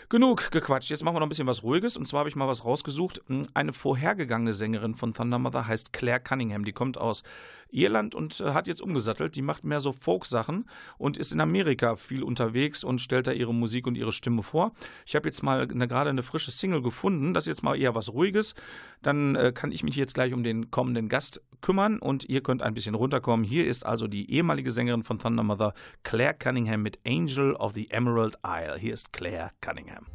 genug 0.07 0.51
gequatscht. 0.51 0.89
Jetzt 0.89 1.03
machen 1.03 1.15
wir 1.15 1.19
noch 1.19 1.27
ein 1.27 1.29
bisschen 1.29 1.47
was 1.47 1.63
Ruhiges 1.63 1.97
und 1.97 2.07
zwar 2.07 2.19
habe 2.19 2.29
ich 2.29 2.35
mal 2.35 2.47
was 2.47 2.63
rausgesucht. 2.63 3.21
Eine 3.53 3.73
vorhergegangene 3.73 4.53
Sängerin 4.53 4.95
von 4.95 5.13
Thunder 5.13 5.39
Mother 5.39 5.67
heißt 5.67 5.91
Claire 5.91 6.19
Cunningham. 6.19 6.63
Die 6.63 6.73
kommt 6.73 6.97
aus 6.97 7.23
Irland 7.71 8.15
und 8.15 8.39
äh, 8.39 8.51
hat 8.53 8.67
jetzt 8.67 8.81
umgesattelt. 8.81 9.35
Die 9.35 9.41
macht 9.41 9.63
mehr 9.63 9.79
so 9.79 9.91
Folk-Sachen 9.91 10.65
und 10.97 11.17
ist 11.17 11.31
in 11.31 11.41
Amerika 11.41 11.95
viel 11.95 12.23
unterwegs 12.23 12.83
und 12.83 13.01
stellt 13.01 13.27
da 13.27 13.31
ihre 13.31 13.53
Musik 13.53 13.87
und 13.87 13.95
ihre 13.95 14.11
Stimme 14.11 14.43
vor. 14.43 14.73
Ich 15.05 15.15
habe 15.15 15.27
jetzt 15.27 15.43
mal 15.43 15.67
gerade 15.67 16.09
eine 16.09 16.23
frische 16.23 16.51
Single 16.51 16.81
gefunden. 16.81 17.33
Das 17.33 17.43
ist 17.43 17.49
jetzt 17.49 17.63
mal 17.63 17.79
eher 17.79 17.95
was 17.95 18.13
Ruhiges. 18.13 18.55
Dann 19.01 19.35
äh, 19.35 19.51
kann 19.53 19.71
ich 19.71 19.83
mich 19.83 19.95
jetzt 19.95 20.13
gleich 20.13 20.33
um 20.33 20.43
den 20.43 20.71
kommenden 20.71 21.09
Gast 21.09 21.41
kümmern 21.61 21.99
und 21.99 22.27
ihr 22.27 22.41
könnt 22.41 22.61
ein 22.61 22.73
bisschen 22.73 22.95
runterkommen. 22.95 23.45
Hier 23.45 23.67
ist 23.67 23.85
also 23.85 24.07
die 24.07 24.31
ehemalige 24.31 24.71
Sängerin 24.71 25.03
von 25.03 25.19
Thunder 25.19 25.43
Mother, 25.43 25.73
Claire 26.03 26.33
Cunningham 26.33 26.81
mit 26.81 26.99
Angel 27.05 27.53
of 27.55 27.73
the 27.73 27.89
Emerald 27.91 28.37
Isle. 28.45 28.77
Hier 28.77 28.93
ist 28.93 29.13
Claire 29.13 29.51
Cunningham. 29.61 30.05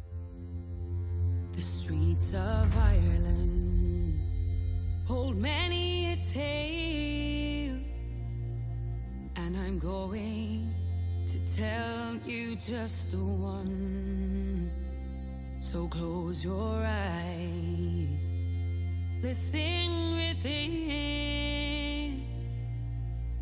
The 1.53 1.61
streets 1.61 2.33
of 2.33 2.75
Ireland 2.75 4.19
hold 5.07 5.37
many 5.37 6.13
a 6.13 6.17
tale, 6.33 7.24
and 9.45 9.55
I'm 9.57 9.77
going 9.77 10.73
to 11.27 11.37
tell 11.55 12.15
you 12.25 12.55
just 12.55 13.11
the 13.11 13.17
one. 13.17 14.71
So 15.59 15.87
close 15.87 16.43
your 16.43 16.83
eyes, 16.83 18.09
listen 19.21 20.15
within, 20.15 20.93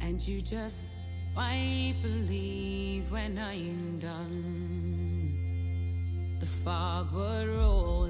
and 0.01 0.27
you 0.27 0.41
just 0.41 0.89
might 1.33 1.95
believe 2.01 3.09
when 3.09 3.37
I'm 3.37 3.99
done 3.99 4.73
the 6.39 6.45
fog 6.45 7.13
would 7.13 7.47
roll 7.47 8.03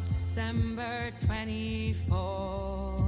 of 0.00 0.08
December 0.08 1.10
24 1.26 3.04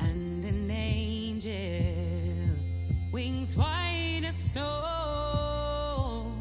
and 0.00 0.44
an 0.44 0.70
angel 0.70 1.52
wings 3.12 3.56
white 3.56 4.22
as 4.24 4.36
snow 4.36 6.32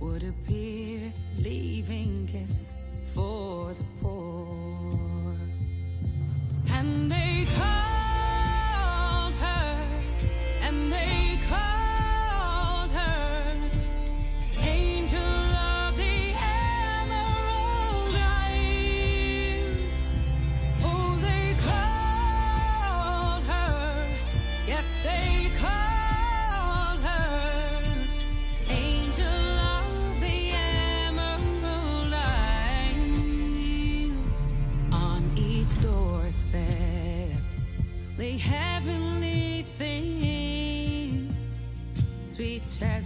would 0.00 0.22
appear 0.22 1.12
leaving 1.38 2.26
gifts 2.26 2.74
for 3.14 3.72
the 3.74 3.84
poor. 4.00 5.36
And 6.70 7.10
they 7.10 7.46
called 7.56 7.91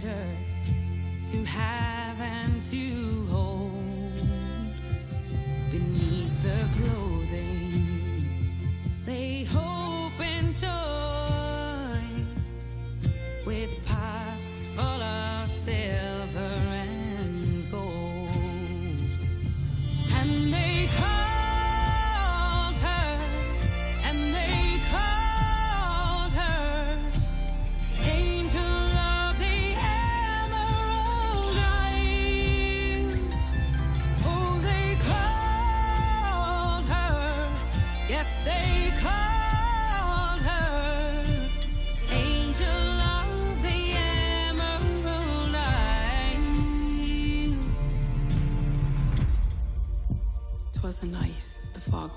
treasure 0.07 0.27
to 1.31 1.43
have 1.45 2.19
and 2.21 2.63
to 2.71 3.25
hold. 3.29 3.71
Beneath 5.71 6.43
the 6.43 6.67
clothing 6.77 7.16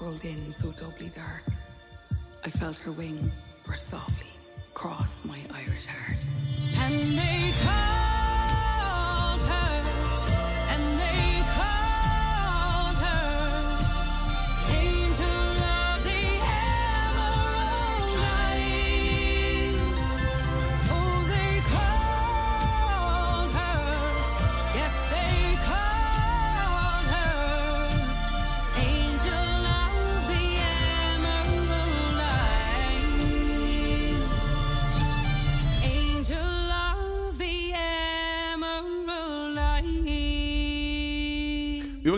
rolled 0.01 0.24
in 0.24 0.53
so 0.53 0.72
doubly 0.72 1.11
dark. 1.11 1.44
I 2.44 2.51
felt 2.51 2.78
her 2.78 2.92
wing 2.92 3.30
brush 3.66 3.80
softly 3.80 4.26
cross 4.74 5.20
my 5.24 5.38
Irish 5.55 5.86
heart. 5.86 6.24
And 6.78 7.18
they 7.18 7.53
called 7.62 8.10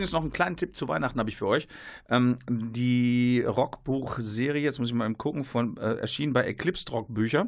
Übrigens 0.03 0.13
noch 0.15 0.23
einen 0.23 0.33
kleinen 0.33 0.57
Tipp 0.57 0.75
zu 0.75 0.89
Weihnachten 0.89 1.21
habe 1.21 1.31
ich 1.31 1.37
für 1.37 1.47
euch. 1.47 1.69
Ähm, 2.11 2.37
die 2.49 3.41
Rockbuch-Serie, 3.47 4.61
jetzt 4.61 4.81
muss 4.81 4.89
ich 4.89 4.95
mal 4.97 5.05
eben 5.05 5.17
gucken, 5.17 5.45
von, 5.45 5.77
äh, 5.77 5.95
erschienen 5.95 6.33
bei 6.33 6.43
Eclipse 6.43 6.91
Rockbücher. 6.91 7.47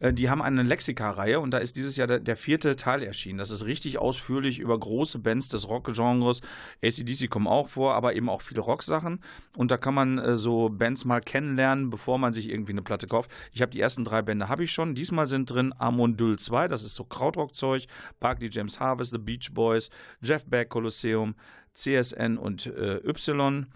Äh, 0.00 0.12
die 0.12 0.28
haben 0.28 0.42
eine 0.42 0.62
Lexika-Reihe 0.62 1.40
und 1.40 1.52
da 1.52 1.58
ist 1.58 1.76
dieses 1.76 1.96
Jahr 1.96 2.06
der, 2.06 2.20
der 2.20 2.36
vierte 2.36 2.76
Teil 2.76 3.02
erschienen. 3.02 3.38
Das 3.38 3.50
ist 3.50 3.64
richtig 3.64 3.96
ausführlich 3.96 4.58
über 4.58 4.78
große 4.78 5.18
Bands 5.18 5.48
des 5.48 5.66
Rockgenres. 5.66 6.42
ACDC 6.82 7.30
kommen 7.30 7.46
auch 7.46 7.70
vor, 7.70 7.94
aber 7.94 8.14
eben 8.14 8.28
auch 8.28 8.42
viele 8.42 8.60
Rocksachen. 8.60 9.20
Und 9.56 9.70
da 9.70 9.78
kann 9.78 9.94
man 9.94 10.18
äh, 10.18 10.36
so 10.36 10.68
Bands 10.68 11.06
mal 11.06 11.22
kennenlernen, 11.22 11.88
bevor 11.88 12.18
man 12.18 12.34
sich 12.34 12.50
irgendwie 12.50 12.72
eine 12.72 12.82
Platte 12.82 13.06
kauft. 13.06 13.30
Ich 13.50 13.62
habe 13.62 13.72
die 13.72 13.80
ersten 13.80 14.04
drei 14.04 14.20
Bände 14.20 14.50
habe 14.50 14.64
ich 14.64 14.72
schon. 14.72 14.94
Diesmal 14.94 15.26
sind 15.26 15.50
drin 15.50 15.72
Amondyl 15.78 16.38
2, 16.38 16.68
das 16.68 16.84
ist 16.84 16.96
so 16.96 17.04
Krautrockzeug, 17.04 17.86
Barkley 18.20 18.50
James 18.52 18.78
Harvest, 18.78 19.12
The 19.12 19.18
Beach 19.18 19.54
Boys, 19.54 19.88
Jeff 20.20 20.44
Beck, 20.44 20.68
Colosseum, 20.68 21.34
CSN 21.74 22.38
und 22.38 22.66
äh, 22.66 23.00
Y, 23.04 23.66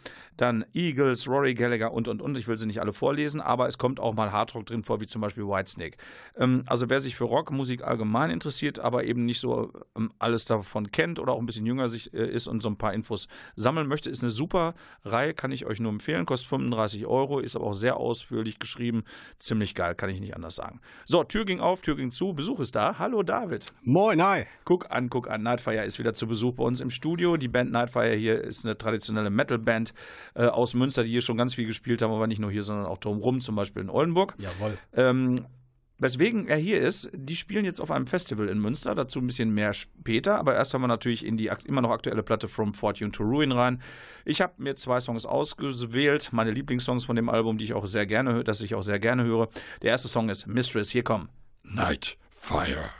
dann 0.40 0.64
Eagles, 0.72 1.28
Rory 1.28 1.54
Gallagher 1.54 1.92
und 1.92 2.08
und 2.08 2.22
und. 2.22 2.36
Ich 2.36 2.48
will 2.48 2.56
sie 2.56 2.66
nicht 2.66 2.80
alle 2.80 2.92
vorlesen, 2.92 3.40
aber 3.40 3.66
es 3.66 3.76
kommt 3.76 4.00
auch 4.00 4.14
mal 4.14 4.32
Hardrock 4.32 4.66
drin 4.66 4.82
vor, 4.82 5.00
wie 5.00 5.06
zum 5.06 5.20
Beispiel 5.20 5.44
Whitesnake. 5.44 5.96
Ähm, 6.36 6.62
also 6.66 6.88
wer 6.88 7.00
sich 7.00 7.16
für 7.16 7.24
Rockmusik 7.24 7.82
allgemein 7.82 8.30
interessiert, 8.30 8.78
aber 8.78 9.04
eben 9.04 9.24
nicht 9.24 9.40
so 9.40 9.72
ähm, 9.96 10.12
alles 10.18 10.44
davon 10.44 10.90
kennt 10.90 11.18
oder 11.18 11.32
auch 11.32 11.40
ein 11.40 11.46
bisschen 11.46 11.66
jünger 11.66 11.88
sich, 11.88 12.14
äh, 12.14 12.26
ist 12.26 12.46
und 12.46 12.62
so 12.62 12.70
ein 12.70 12.76
paar 12.76 12.94
Infos 12.94 13.28
sammeln 13.56 13.88
möchte, 13.88 14.10
ist 14.10 14.22
eine 14.22 14.30
super 14.30 14.74
Reihe, 15.04 15.34
kann 15.34 15.50
ich 15.50 15.66
euch 15.66 15.80
nur 15.80 15.90
empfehlen. 15.90 16.24
Kostet 16.24 16.48
35 16.48 17.06
Euro, 17.06 17.40
ist 17.40 17.56
aber 17.56 17.66
auch 17.66 17.74
sehr 17.74 17.96
ausführlich 17.96 18.58
geschrieben. 18.58 19.04
Ziemlich 19.38 19.74
geil, 19.74 19.94
kann 19.94 20.08
ich 20.08 20.20
nicht 20.20 20.36
anders 20.36 20.54
sagen. 20.54 20.80
So, 21.04 21.24
Tür 21.24 21.44
ging 21.44 21.60
auf, 21.60 21.82
Tür 21.82 21.96
ging 21.96 22.10
zu, 22.12 22.32
Besuch 22.32 22.60
ist 22.60 22.76
da. 22.76 22.98
Hallo 22.98 23.22
David. 23.22 23.66
Moin, 23.82 24.22
hi. 24.22 24.44
Guck 24.64 24.90
an, 24.90 25.10
guck 25.10 25.28
an. 25.28 25.42
Nightfire 25.42 25.84
ist 25.84 25.98
wieder 25.98 26.14
zu 26.14 26.28
Besuch 26.28 26.54
bei 26.54 26.64
uns 26.64 26.80
im 26.80 26.90
Studio. 26.90 27.36
Die 27.36 27.48
Band 27.48 27.72
Nightfire 27.72 28.14
hier 28.14 28.40
ist 28.40 28.64
eine 28.64 28.78
traditionelle 28.78 29.30
Metalband 29.30 29.92
äh, 30.34 30.46
aus 30.46 30.74
Münster, 30.74 31.04
die 31.04 31.10
hier 31.10 31.22
schon 31.22 31.36
ganz 31.36 31.54
viel 31.54 31.66
gespielt 31.66 32.02
haben, 32.02 32.12
aber 32.12 32.26
nicht 32.26 32.40
nur 32.40 32.50
hier, 32.50 32.62
sondern 32.62 32.86
auch 32.86 32.98
drumherum, 32.98 33.40
zum 33.40 33.56
Beispiel 33.56 33.82
in 33.82 33.90
Oldenburg. 33.90 34.34
Jawohl. 34.38 34.78
Ähm, 34.94 35.36
weswegen 35.98 36.46
er 36.46 36.56
hier 36.56 36.80
ist, 36.80 37.10
die 37.12 37.36
spielen 37.36 37.64
jetzt 37.64 37.80
auf 37.80 37.90
einem 37.90 38.06
Festival 38.06 38.48
in 38.48 38.58
Münster, 38.58 38.94
dazu 38.94 39.18
ein 39.18 39.26
bisschen 39.26 39.52
mehr 39.52 39.72
später, 39.72 40.38
aber 40.38 40.54
erst 40.54 40.74
haben 40.74 40.82
wir 40.82 40.88
natürlich 40.88 41.24
in 41.24 41.36
die 41.36 41.50
immer 41.64 41.80
noch 41.80 41.90
aktuelle 41.90 42.22
Platte 42.22 42.48
From 42.48 42.74
Fortune 42.74 43.10
to 43.12 43.24
Ruin 43.24 43.52
rein. 43.52 43.82
Ich 44.24 44.40
habe 44.40 44.54
mir 44.58 44.76
zwei 44.76 45.00
Songs 45.00 45.26
ausgewählt, 45.26 46.30
meine 46.32 46.52
Lieblingssongs 46.52 47.04
von 47.04 47.16
dem 47.16 47.28
Album, 47.28 47.58
die 47.58 47.64
ich 47.64 47.74
auch 47.74 47.86
sehr 47.86 48.06
gerne 48.06 48.34
höre, 48.34 48.44
das 48.44 48.60
ich 48.60 48.74
auch 48.74 48.82
sehr 48.82 48.98
gerne 48.98 49.24
höre. 49.24 49.48
Der 49.82 49.90
erste 49.90 50.08
Song 50.08 50.28
ist 50.28 50.46
Mistress, 50.46 50.90
hier 50.90 51.02
kommen. 51.02 51.28
Night 51.62 52.16
Fire. 52.30 52.90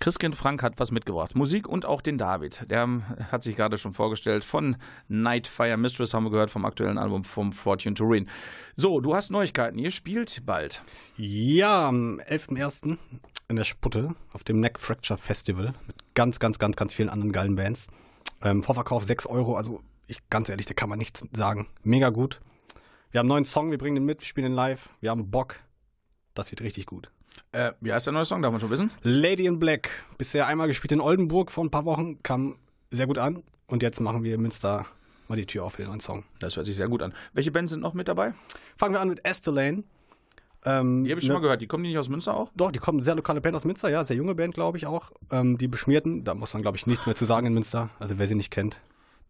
Christkind 0.00 0.34
Frank 0.34 0.62
hat 0.62 0.80
was 0.80 0.92
mitgebracht. 0.92 1.36
Musik 1.36 1.68
und 1.68 1.84
auch 1.84 2.00
den 2.00 2.16
David. 2.16 2.64
Der 2.70 2.88
hat 3.30 3.42
sich 3.42 3.54
gerade 3.54 3.76
schon 3.76 3.92
vorgestellt. 3.92 4.44
Von 4.44 4.76
Nightfire 5.08 5.76
Mistress 5.76 6.14
haben 6.14 6.24
wir 6.24 6.30
gehört, 6.30 6.50
vom 6.50 6.64
aktuellen 6.64 6.96
Album 6.96 7.22
vom 7.22 7.52
Fortune 7.52 7.94
Turin. 7.94 8.26
So, 8.76 9.00
du 9.00 9.14
hast 9.14 9.30
Neuigkeiten. 9.30 9.78
Ihr 9.78 9.90
spielt 9.90 10.46
bald. 10.46 10.82
Ja, 11.18 11.88
am 11.88 12.18
11.01. 12.18 12.96
in 13.48 13.56
der 13.56 13.64
Sputte 13.64 14.14
auf 14.32 14.42
dem 14.42 14.60
Neck 14.60 14.78
Fracture 14.78 15.18
Festival 15.18 15.74
mit 15.86 15.96
ganz, 16.14 16.38
ganz, 16.38 16.58
ganz, 16.58 16.76
ganz 16.76 16.94
vielen 16.94 17.10
anderen 17.10 17.32
geilen 17.32 17.56
Bands. 17.56 17.88
Ähm, 18.40 18.62
Vorverkauf 18.62 19.04
6 19.04 19.26
Euro, 19.26 19.56
also 19.56 19.82
ich 20.06 20.30
ganz 20.30 20.48
ehrlich, 20.48 20.64
da 20.64 20.72
kann 20.72 20.88
man 20.88 20.98
nichts 20.98 21.22
sagen. 21.32 21.68
Mega 21.82 22.08
gut. 22.08 22.40
Wir 23.10 23.18
haben 23.18 23.26
einen 23.26 23.34
neuen 23.34 23.44
Song, 23.44 23.70
wir 23.70 23.76
bringen 23.76 23.96
den 23.96 24.06
mit, 24.06 24.20
wir 24.20 24.26
spielen 24.26 24.46
den 24.46 24.54
live, 24.54 24.88
wir 25.00 25.10
haben 25.10 25.30
Bock. 25.30 25.56
Das 26.32 26.50
wird 26.50 26.62
richtig 26.62 26.86
gut. 26.86 27.10
Äh, 27.52 27.72
wie 27.80 27.92
heißt 27.92 28.06
der 28.06 28.12
neue 28.12 28.24
Song? 28.24 28.42
Darf 28.42 28.52
man 28.52 28.60
schon 28.60 28.70
wissen? 28.70 28.90
Lady 29.02 29.46
in 29.46 29.58
Black. 29.58 29.90
Bisher 30.18 30.46
einmal 30.46 30.68
gespielt 30.68 30.92
in 30.92 31.00
Oldenburg 31.00 31.50
vor 31.50 31.64
ein 31.64 31.70
paar 31.70 31.84
Wochen, 31.84 32.22
kam 32.22 32.56
sehr 32.90 33.06
gut 33.06 33.18
an. 33.18 33.42
Und 33.66 33.82
jetzt 33.82 34.00
machen 34.00 34.22
wir 34.22 34.34
in 34.34 34.40
Münster 34.42 34.86
mal 35.28 35.36
die 35.36 35.46
Tür 35.46 35.64
auf 35.64 35.74
für 35.74 35.82
den 35.82 35.88
neuen 35.88 36.00
Song. 36.00 36.24
Das 36.40 36.56
hört 36.56 36.66
sich 36.66 36.76
sehr 36.76 36.88
gut 36.88 37.02
an. 37.02 37.12
Welche 37.32 37.50
Bands 37.50 37.70
sind 37.72 37.80
noch 37.80 37.94
mit 37.94 38.08
dabei? 38.08 38.34
Fangen 38.76 38.94
wir 38.94 39.00
an 39.00 39.08
mit 39.08 39.24
Estolane. 39.24 39.84
Ähm, 40.64 41.04
Die 41.04 41.10
habe 41.10 41.20
ich 41.20 41.26
schon 41.26 41.32
ne- 41.34 41.38
mal 41.38 41.42
gehört. 41.42 41.60
Die 41.62 41.66
kommen 41.66 41.82
die 41.84 41.90
nicht 41.90 41.98
aus 41.98 42.08
Münster 42.08 42.36
auch? 42.36 42.50
Doch, 42.54 42.70
die 42.70 42.78
kommen 42.78 43.02
sehr 43.02 43.14
lokale 43.14 43.40
Band 43.40 43.56
aus 43.56 43.64
Münster, 43.64 43.88
ja, 43.90 44.04
sehr 44.04 44.16
junge 44.16 44.34
Band, 44.34 44.54
glaube 44.54 44.76
ich 44.78 44.86
auch. 44.86 45.10
Ähm, 45.30 45.56
die 45.56 45.68
Beschmierten, 45.68 46.22
da 46.24 46.34
muss 46.34 46.52
man, 46.52 46.62
glaube 46.62 46.76
ich, 46.76 46.86
nichts 46.86 47.06
mehr 47.06 47.14
zu 47.16 47.24
sagen 47.24 47.46
in 47.46 47.54
Münster. 47.54 47.88
Also 47.98 48.18
wer 48.18 48.26
sie 48.28 48.34
nicht 48.34 48.50
kennt. 48.50 48.78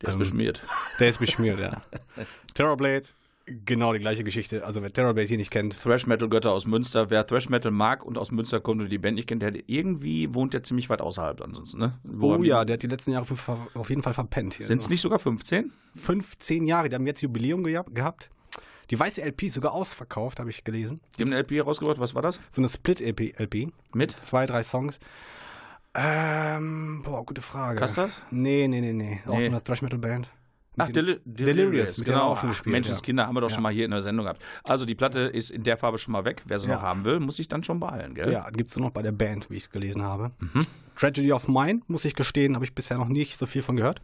Der 0.01 0.09
ist 0.09 0.15
ähm, 0.15 0.21
beschmiert. 0.21 0.63
Der 0.99 1.09
ist 1.09 1.19
beschmiert, 1.19 1.61
ja. 1.61 1.81
Terrorblade, 2.55 3.09
genau 3.47 3.93
die 3.93 3.99
gleiche 3.99 4.23
Geschichte. 4.25 4.65
Also 4.65 4.83
wer 4.83 4.93
Terrorblade 4.93 5.27
hier 5.29 5.37
nicht 5.37 5.51
kennt, 5.51 5.81
Thrash 5.81 6.07
Metal 6.07 6.29
Götter 6.29 6.53
aus 6.53 6.67
Münster. 6.67 7.11
Wer 7.11 7.27
Thrash 7.27 7.49
Metal 7.49 7.71
mag 7.73 8.05
und 8.05 8.17
aus 8.19 8.31
Münster 8.31 8.61
kommt 8.61 8.81
und 8.83 8.91
die 8.91 8.99
Band 8.99 9.17
nicht 9.17 9.29
kennt, 9.29 9.43
der 9.43 9.53
irgendwie 9.67 10.35
wohnt 10.35 10.55
der 10.55 10.63
ziemlich 10.63 10.89
weit 10.91 11.01
außerhalb 11.01 11.41
ansonsten, 11.41 11.79
ne? 11.79 11.99
Wo 12.05 12.35
oh 12.35 12.43
ja, 12.43 12.65
der 12.65 12.75
hat 12.75 12.83
die 12.83 12.87
letzten 12.87 13.13
Jahre 13.13 13.27
auf- 13.75 13.89
jeden 13.91 14.03
Fall 14.03 14.15
verpennt 14.15 14.55
hier. 14.55 14.67
Sind 14.67 14.81
es 14.83 14.89
nicht 14.89 15.01
sogar 15.01 15.19
15? 15.19 15.73
15 15.97 16.67
Jahre, 16.67 16.89
die 16.89 16.95
haben 16.95 17.07
jetzt 17.07 17.21
Jubiläum 17.23 17.65
geha- 17.65 17.91
gehabt. 17.93 18.31
Die 18.91 18.99
weiße 18.99 19.23
LP 19.23 19.45
ist 19.47 19.55
sogar 19.55 19.73
ausverkauft, 19.73 20.41
habe 20.41 20.51
ich 20.51 20.65
gelesen. 20.65 21.01
Die 21.17 21.23
haben 21.23 21.29
eine 21.33 21.37
LP 21.43 21.61
rausgebracht. 21.61 22.01
Was 22.01 22.15
war 22.17 22.23
das? 22.23 22.41
So 22.51 22.61
eine 22.61 22.69
Split-LP. 22.69 23.35
LP. 23.39 23.69
Mit? 23.95 24.11
Zwei, 24.11 24.47
drei 24.47 24.65
Songs. 24.65 24.99
Ähm, 25.95 27.03
boah, 27.05 27.25
gute 27.25 27.41
Frage. 27.41 27.79
Custard? 27.81 28.11
Nee, 28.31 28.69
nee, 28.69 28.81
nee, 28.81 28.93
nee. 28.93 29.21
Auch 29.27 29.35
Nee. 29.37 29.45
so 29.45 29.51
eine 29.51 29.63
Thrash-Metal-Band. 29.63 30.29
Ach, 30.79 30.89
Deli 30.89 31.19
Delirious, 31.25 31.97
Delirious, 31.97 32.05
genau. 32.05 32.21
auch 32.29 32.39
Ach, 32.39 32.49
gespielt, 32.49 32.73
Menschenskinder 32.73 33.27
haben 33.27 33.35
wir 33.35 33.41
doch 33.41 33.51
Ja. 33.51 33.55
schon 33.57 33.63
mal 33.65 33.73
hier 33.73 33.85
in 33.85 33.91
der 33.91 34.03
Sendung 34.03 34.25
gehabt. 34.25 34.43
Also 34.65 34.87
die 34.87 34.95
Platte 34.95 35.21
ist 35.21 35.51
in 35.51 35.65
der 35.65 35.77
Farbe 35.77 35.99
schon 35.99 36.13
mal 36.13 36.25
weg. 36.25 36.43
Wer 36.47 36.59
sie 36.59 36.69
Ja. 36.69 36.77
noch 36.77 36.83
haben 36.83 37.05
will, 37.05 37.19
muss 37.21 37.37
sich 37.37 37.49
dann 37.49 37.63
schon 37.65 37.81
beeilen, 37.81 38.15
gell? 38.15 38.33
Ja, 38.33 38.49
gibt's 38.51 38.77
nur 38.77 38.87
noch 38.87 38.93
bei 38.93 39.03
der 39.03 39.13
Band, 39.13 39.51
wie 39.51 39.57
ich 39.57 39.65
es 39.65 39.71
gelesen 39.71 40.03
habe. 40.03 40.31
Mhm. 40.39 40.61
Tragedy 40.97 41.33
of 41.33 41.49
Mine, 41.49 41.81
muss 41.89 42.05
ich 42.05 42.15
gestehen, 42.15 42.55
habe 42.55 42.65
ich 42.65 42.75
bisher 42.75 42.99
noch 42.99 43.09
nicht 43.09 43.39
so 43.39 43.47
viel 43.47 43.63
von 43.63 43.77
gehört. 43.77 44.01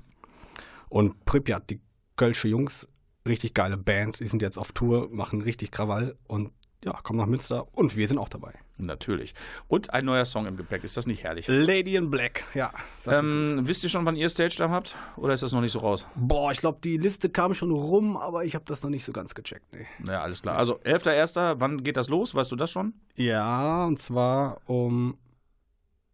Und 0.88 1.24
Pripyat, 1.24 1.70
die 1.70 1.80
Kölsche 2.16 2.48
Jungs, 2.48 2.88
richtig 3.26 3.54
geile 3.54 3.76
Band. 3.76 4.20
Die 4.20 4.26
sind 4.28 4.42
jetzt 4.42 4.58
auf 4.58 4.72
Tour, 4.72 5.08
machen 5.10 5.42
richtig 5.42 5.70
Krawall 5.70 6.16
und 6.26 6.50
ja, 6.84 6.92
kommen 7.02 7.18
nach 7.18 7.26
Münster 7.26 7.66
und 7.72 7.96
wir 7.96 8.06
sind 8.06 8.18
auch 8.18 8.28
dabei. 8.28 8.52
Natürlich. 8.78 9.34
Und 9.68 9.92
ein 9.94 10.04
neuer 10.04 10.24
Song 10.26 10.46
im 10.46 10.56
Gepäck. 10.56 10.84
Ist 10.84 10.96
das 10.96 11.06
nicht 11.06 11.22
herrlich? 11.24 11.46
Lady 11.48 11.96
in 11.96 12.10
Black, 12.10 12.44
ja. 12.54 12.70
das- 13.04 13.16
Ähm, 13.18 13.60
wisst 13.62 13.82
ihr 13.84 13.90
schon, 13.90 14.04
wann 14.04 14.16
ihr 14.16 14.28
Stage-Time 14.28 14.70
habt? 14.70 14.94
Oder 15.16 15.32
ist 15.32 15.42
das 15.42 15.52
noch 15.52 15.62
nicht 15.62 15.72
so 15.72 15.78
raus? 15.78 16.06
Boah, 16.14 16.52
ich 16.52 16.58
glaube, 16.58 16.78
die 16.84 16.98
Liste 16.98 17.30
kam 17.30 17.54
schon 17.54 17.70
rum, 17.70 18.16
aber 18.18 18.44
ich 18.44 18.54
habe 18.54 18.64
das 18.66 18.82
noch 18.82 18.90
nicht 18.90 19.04
so 19.04 19.12
ganz 19.12 19.34
gecheckt. 19.34 19.64
Nee. 19.74 19.86
Ja, 20.06 20.20
alles 20.22 20.42
klar. 20.42 20.58
Also 20.58 20.74
11.01. 20.84 21.56
Wann 21.58 21.82
geht 21.82 21.96
das 21.96 22.08
los? 22.08 22.34
Weißt 22.34 22.52
du 22.52 22.56
das 22.56 22.70
schon? 22.70 22.92
Ja, 23.14 23.86
und 23.86 23.98
zwar 23.98 24.60
um 24.66 25.16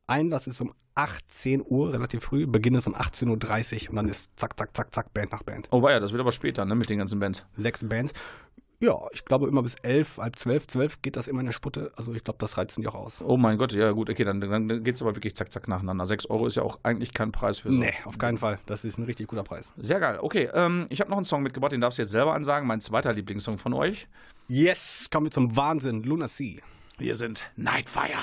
Einlass 0.07 0.47
ist 0.47 0.61
um 0.61 0.73
18 0.95 1.63
Uhr, 1.67 1.93
relativ 1.93 2.23
früh. 2.23 2.47
Beginn 2.47 2.75
ist 2.75 2.87
um 2.87 2.95
18.30 2.95 3.85
Uhr 3.87 3.91
und 3.91 3.97
dann 3.97 4.09
ist 4.09 4.31
zack, 4.39 4.59
zack, 4.59 4.77
zack, 4.77 4.95
zack, 4.95 5.15
Band 5.15 5.33
nach 5.33 5.43
Band. 5.43 5.69
Oh, 5.71 5.81
war 5.83 5.91
ja, 5.91 6.01
das 6.01 6.13
wird 6.13 6.21
aber 6.21 6.33
später, 6.33 6.65
ne, 6.65 6.75
mit 6.75 6.91
den 6.91 6.99
ganzen 6.99 7.19
Bands. 7.19 7.47
Sechs 7.57 7.83
Bands. 7.89 8.13
Ja, 8.83 8.99
ich 9.13 9.25
glaube 9.25 9.47
immer 9.47 9.63
bis 9.63 9.77
11, 9.77 10.19
halb 10.19 10.35
12, 10.37 10.67
12 10.67 11.03
geht 11.03 11.17
das 11.17 11.29
immer 11.29 11.39
in 11.39 11.47
der 11.47 11.53
Sputte. 11.53 11.93
Also 11.95 12.13
ich 12.15 12.25
glaube, 12.25 12.39
das 12.41 12.59
reizt 12.59 12.77
die 12.79 12.89
auch 12.89 12.97
aus. 12.97 13.23
Oh 13.25 13.37
mein 13.37 13.57
Gott, 13.57 13.73
ja 13.73 13.93
gut, 13.93 14.11
okay, 14.11 14.25
dann, 14.25 14.41
dann 14.41 14.83
geht 14.83 14.97
es 14.97 15.03
aber 15.03 15.15
wirklich 15.15 15.37
zack, 15.37 15.53
zack 15.53 15.69
nacheinander. 15.69 16.05
6 16.05 16.27
Euro 16.27 16.47
ist 16.49 16.57
ja 16.57 16.65
auch 16.65 16.81
eigentlich 16.83 17.15
kein 17.15 17.31
Preis 17.31 17.61
für 17.61 17.73
so. 17.73 17.79
Nee, 17.79 17.95
auf 18.07 18.19
keinen 18.19 18.39
Fall. 18.39 18.59
Das 18.67 18.85
ist 18.85 18.99
ein 18.99 19.05
richtig 19.05 19.29
guter 19.29 19.45
Preis. 19.45 19.73
Sehr 19.77 20.01
geil. 20.01 20.19
Okay, 20.21 20.49
ähm, 20.53 20.87
ich 20.91 21.01
habe 21.01 21.11
noch 21.11 21.17
einen 21.17 21.25
Song 21.25 21.45
mitgebracht, 21.45 21.71
den 21.71 21.81
darfst 21.81 21.99
du 21.99 22.03
jetzt 22.03 22.11
selber 22.11 22.35
ansagen. 22.35 22.67
Mein 22.67 22.81
zweiter 22.81 23.13
Lieblingssong 23.13 23.59
von 23.59 23.73
euch. 23.73 24.09
Yes, 24.49 25.09
kommen 25.13 25.27
wir 25.27 25.31
zum 25.31 25.57
Wahnsinn. 25.57 26.03
Luna 26.03 26.27
Sea. 26.27 26.61
Wir 26.99 27.15
sind 27.15 27.45
Nightfire. 27.55 28.19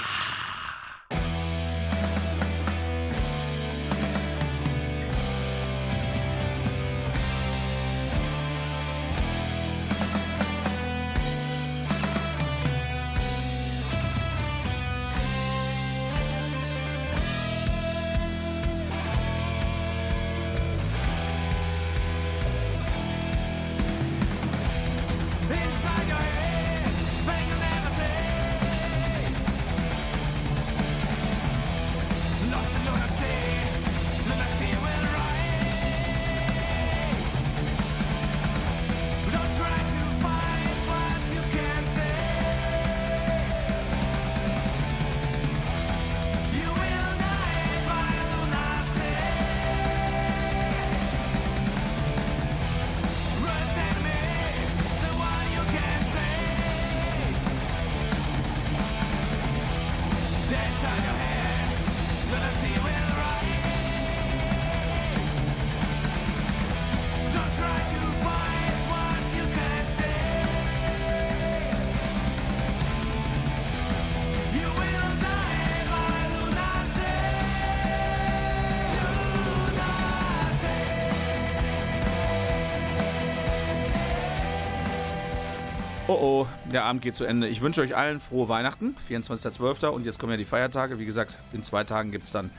Der 86.69 86.83
Abend 86.83 87.01
geht 87.01 87.15
zu 87.15 87.25
Ende. 87.25 87.47
Ich 87.47 87.61
wünsche 87.61 87.81
euch 87.81 87.95
allen 87.95 88.19
frohe 88.19 88.47
Weihnachten, 88.47 88.95
24.12. 89.09 89.87
Und 89.87 90.05
jetzt 90.05 90.19
kommen 90.19 90.31
ja 90.31 90.37
die 90.37 90.45
Feiertage. 90.45 90.99
Wie 90.99 91.05
gesagt, 91.05 91.37
in 91.53 91.63
zwei 91.63 91.83
Tagen 91.83 92.11
gibt 92.11 92.25
es 92.25 92.31
dann 92.31 92.49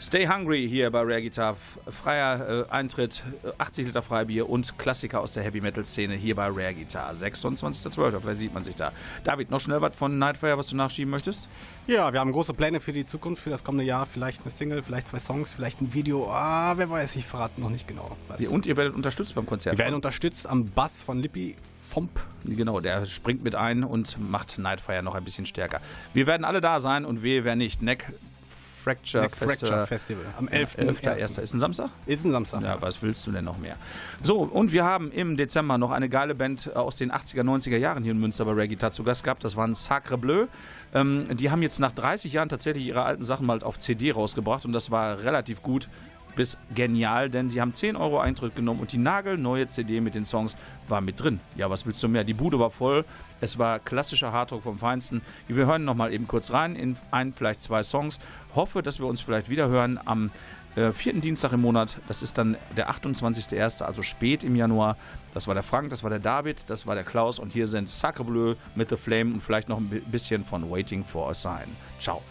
Stay 0.00 0.26
Hungry 0.26 0.68
hier 0.68 0.90
bei 0.90 1.00
Rare 1.00 1.22
Guitar. 1.22 1.56
Freier 1.88 2.66
äh, 2.68 2.70
Eintritt, 2.70 3.22
äh, 3.44 3.52
80 3.58 3.86
Liter 3.86 4.02
Freibier 4.02 4.48
und 4.48 4.76
Klassiker 4.78 5.20
aus 5.20 5.32
der 5.32 5.42
Heavy 5.42 5.60
Metal 5.60 5.84
Szene 5.84 6.14
hier 6.14 6.34
bei 6.34 6.46
Rare 6.46 6.74
Guitar. 6.74 7.12
26.12. 7.12 8.20
Vielleicht 8.20 8.38
sieht 8.38 8.54
man 8.54 8.64
sich 8.64 8.76
da. 8.76 8.92
David, 9.24 9.50
noch 9.50 9.60
schnell 9.60 9.80
was 9.80 9.94
von 9.96 10.18
Nightfire, 10.18 10.58
was 10.58 10.68
du 10.68 10.76
nachschieben 10.76 11.10
möchtest? 11.10 11.48
Ja, 11.86 12.12
wir 12.12 12.20
haben 12.20 12.32
große 12.32 12.54
Pläne 12.54 12.80
für 12.80 12.92
die 12.92 13.06
Zukunft, 13.06 13.42
für 13.42 13.50
das 13.50 13.62
kommende 13.64 13.84
Jahr. 13.84 14.06
Vielleicht 14.06 14.42
eine 14.42 14.50
Single, 14.50 14.82
vielleicht 14.82 15.08
zwei 15.08 15.18
Songs, 15.18 15.52
vielleicht 15.52 15.80
ein 15.80 15.94
Video. 15.94 16.30
Ah, 16.30 16.74
wer 16.76 16.90
weiß, 16.90 17.16
ich 17.16 17.26
verrate 17.26 17.60
noch 17.60 17.70
nicht 17.70 17.86
genau. 17.86 18.16
Was. 18.28 18.44
Und 18.46 18.66
ihr 18.66 18.76
werdet 18.76 18.94
unterstützt 18.94 19.34
beim 19.34 19.46
Konzert. 19.46 19.78
Wir 19.78 19.84
werden 19.84 19.94
unterstützt 19.94 20.48
am 20.48 20.66
Bass 20.66 21.02
von 21.02 21.18
Lippi 21.18 21.56
Fomp. 21.92 22.20
Genau, 22.44 22.80
der 22.80 23.04
springt 23.04 23.44
mit 23.44 23.54
ein 23.54 23.84
und 23.84 24.18
macht 24.18 24.58
Nightfire 24.58 25.02
noch 25.02 25.14
ein 25.14 25.24
bisschen 25.24 25.44
stärker. 25.44 25.80
Wir 26.14 26.26
werden 26.26 26.44
alle 26.44 26.60
da 26.62 26.80
sein 26.80 27.04
und 27.04 27.22
wehe, 27.22 27.44
wer 27.44 27.54
nicht. 27.54 27.82
Neck 27.82 28.12
Fracture, 28.82 29.28
Fracture 29.30 29.86
Festival. 29.86 30.24
Am 30.38 30.48
11.1.. 30.48 31.02
11.1. 31.02 31.40
Ist 31.40 31.54
ein 31.54 31.60
Samstag? 31.60 31.90
Ist 32.06 32.24
ein 32.24 32.32
Samstag. 32.32 32.62
Ja, 32.62 32.80
was 32.80 33.02
willst 33.02 33.26
du 33.26 33.30
denn 33.30 33.44
noch 33.44 33.58
mehr? 33.58 33.76
So, 34.20 34.40
und 34.40 34.72
wir 34.72 34.84
haben 34.84 35.12
im 35.12 35.36
Dezember 35.36 35.78
noch 35.78 35.90
eine 35.90 36.08
geile 36.08 36.34
Band 36.34 36.74
aus 36.74 36.96
den 36.96 37.12
80er, 37.12 37.42
90er 37.42 37.76
Jahren 37.76 38.02
hier 38.02 38.12
in 38.12 38.18
Münster 38.18 38.44
bei 38.44 38.52
Reggae 38.52 38.90
zu 38.90 39.04
Gast 39.04 39.24
gehabt. 39.24 39.44
Das 39.44 39.56
waren 39.56 39.74
Sacre 39.74 40.18
Bleu. 40.18 40.46
Ähm, 40.94 41.26
die 41.36 41.50
haben 41.50 41.62
jetzt 41.62 41.78
nach 41.78 41.92
30 41.92 42.32
Jahren 42.32 42.48
tatsächlich 42.48 42.84
ihre 42.84 43.02
alten 43.04 43.22
Sachen 43.22 43.46
mal 43.46 43.62
auf 43.62 43.78
CD 43.78 44.10
rausgebracht 44.10 44.64
und 44.64 44.72
das 44.72 44.90
war 44.90 45.22
relativ 45.22 45.62
gut. 45.62 45.88
Bis 46.36 46.56
genial, 46.74 47.28
denn 47.30 47.50
sie 47.50 47.60
haben 47.60 47.72
10 47.74 47.96
Euro 47.96 48.18
Eintritt 48.20 48.56
genommen 48.56 48.80
und 48.80 48.92
die 48.92 48.98
nagelneue 48.98 49.68
CD 49.68 50.00
mit 50.00 50.14
den 50.14 50.24
Songs 50.24 50.56
war 50.88 51.00
mit 51.00 51.22
drin. 51.22 51.40
Ja, 51.56 51.68
was 51.70 51.84
willst 51.86 52.02
du 52.02 52.08
mehr? 52.08 52.24
Die 52.24 52.34
Bude 52.34 52.58
war 52.58 52.70
voll. 52.70 53.04
Es 53.40 53.58
war 53.58 53.78
klassischer 53.78 54.32
Hardrock 54.32 54.62
vom 54.62 54.78
Feinsten. 54.78 55.20
Wir 55.48 55.66
hören 55.66 55.84
nochmal 55.84 56.12
eben 56.12 56.26
kurz 56.28 56.52
rein 56.52 56.76
in 56.76 56.96
ein, 57.10 57.32
vielleicht 57.32 57.62
zwei 57.62 57.82
Songs. 57.82 58.20
Hoffe, 58.54 58.82
dass 58.82 58.98
wir 59.00 59.06
uns 59.06 59.20
vielleicht 59.20 59.48
wieder 59.48 59.68
hören 59.68 59.98
am 60.04 60.30
äh, 60.76 60.92
vierten 60.92 61.20
Dienstag 61.20 61.52
im 61.52 61.60
Monat. 61.60 61.98
Das 62.08 62.22
ist 62.22 62.38
dann 62.38 62.56
der 62.76 62.90
28.01., 62.90 63.82
also 63.82 64.02
spät 64.02 64.42
im 64.44 64.56
Januar. 64.56 64.96
Das 65.34 65.46
war 65.48 65.54
der 65.54 65.62
Frank, 65.62 65.90
das 65.90 66.02
war 66.02 66.10
der 66.10 66.18
David, 66.18 66.70
das 66.70 66.86
war 66.86 66.94
der 66.94 67.04
Klaus 67.04 67.38
und 67.38 67.52
hier 67.52 67.66
sind 67.66 67.88
Sacre 67.88 68.24
Bleu 68.24 68.54
mit 68.74 68.88
The 68.88 68.96
Flame 68.96 69.34
und 69.34 69.42
vielleicht 69.42 69.68
noch 69.68 69.78
ein 69.78 69.88
bi- 69.90 70.00
bisschen 70.00 70.44
von 70.44 70.70
Waiting 70.70 71.04
for 71.04 71.28
a 71.28 71.34
Sign. 71.34 71.68
Ciao. 71.98 72.22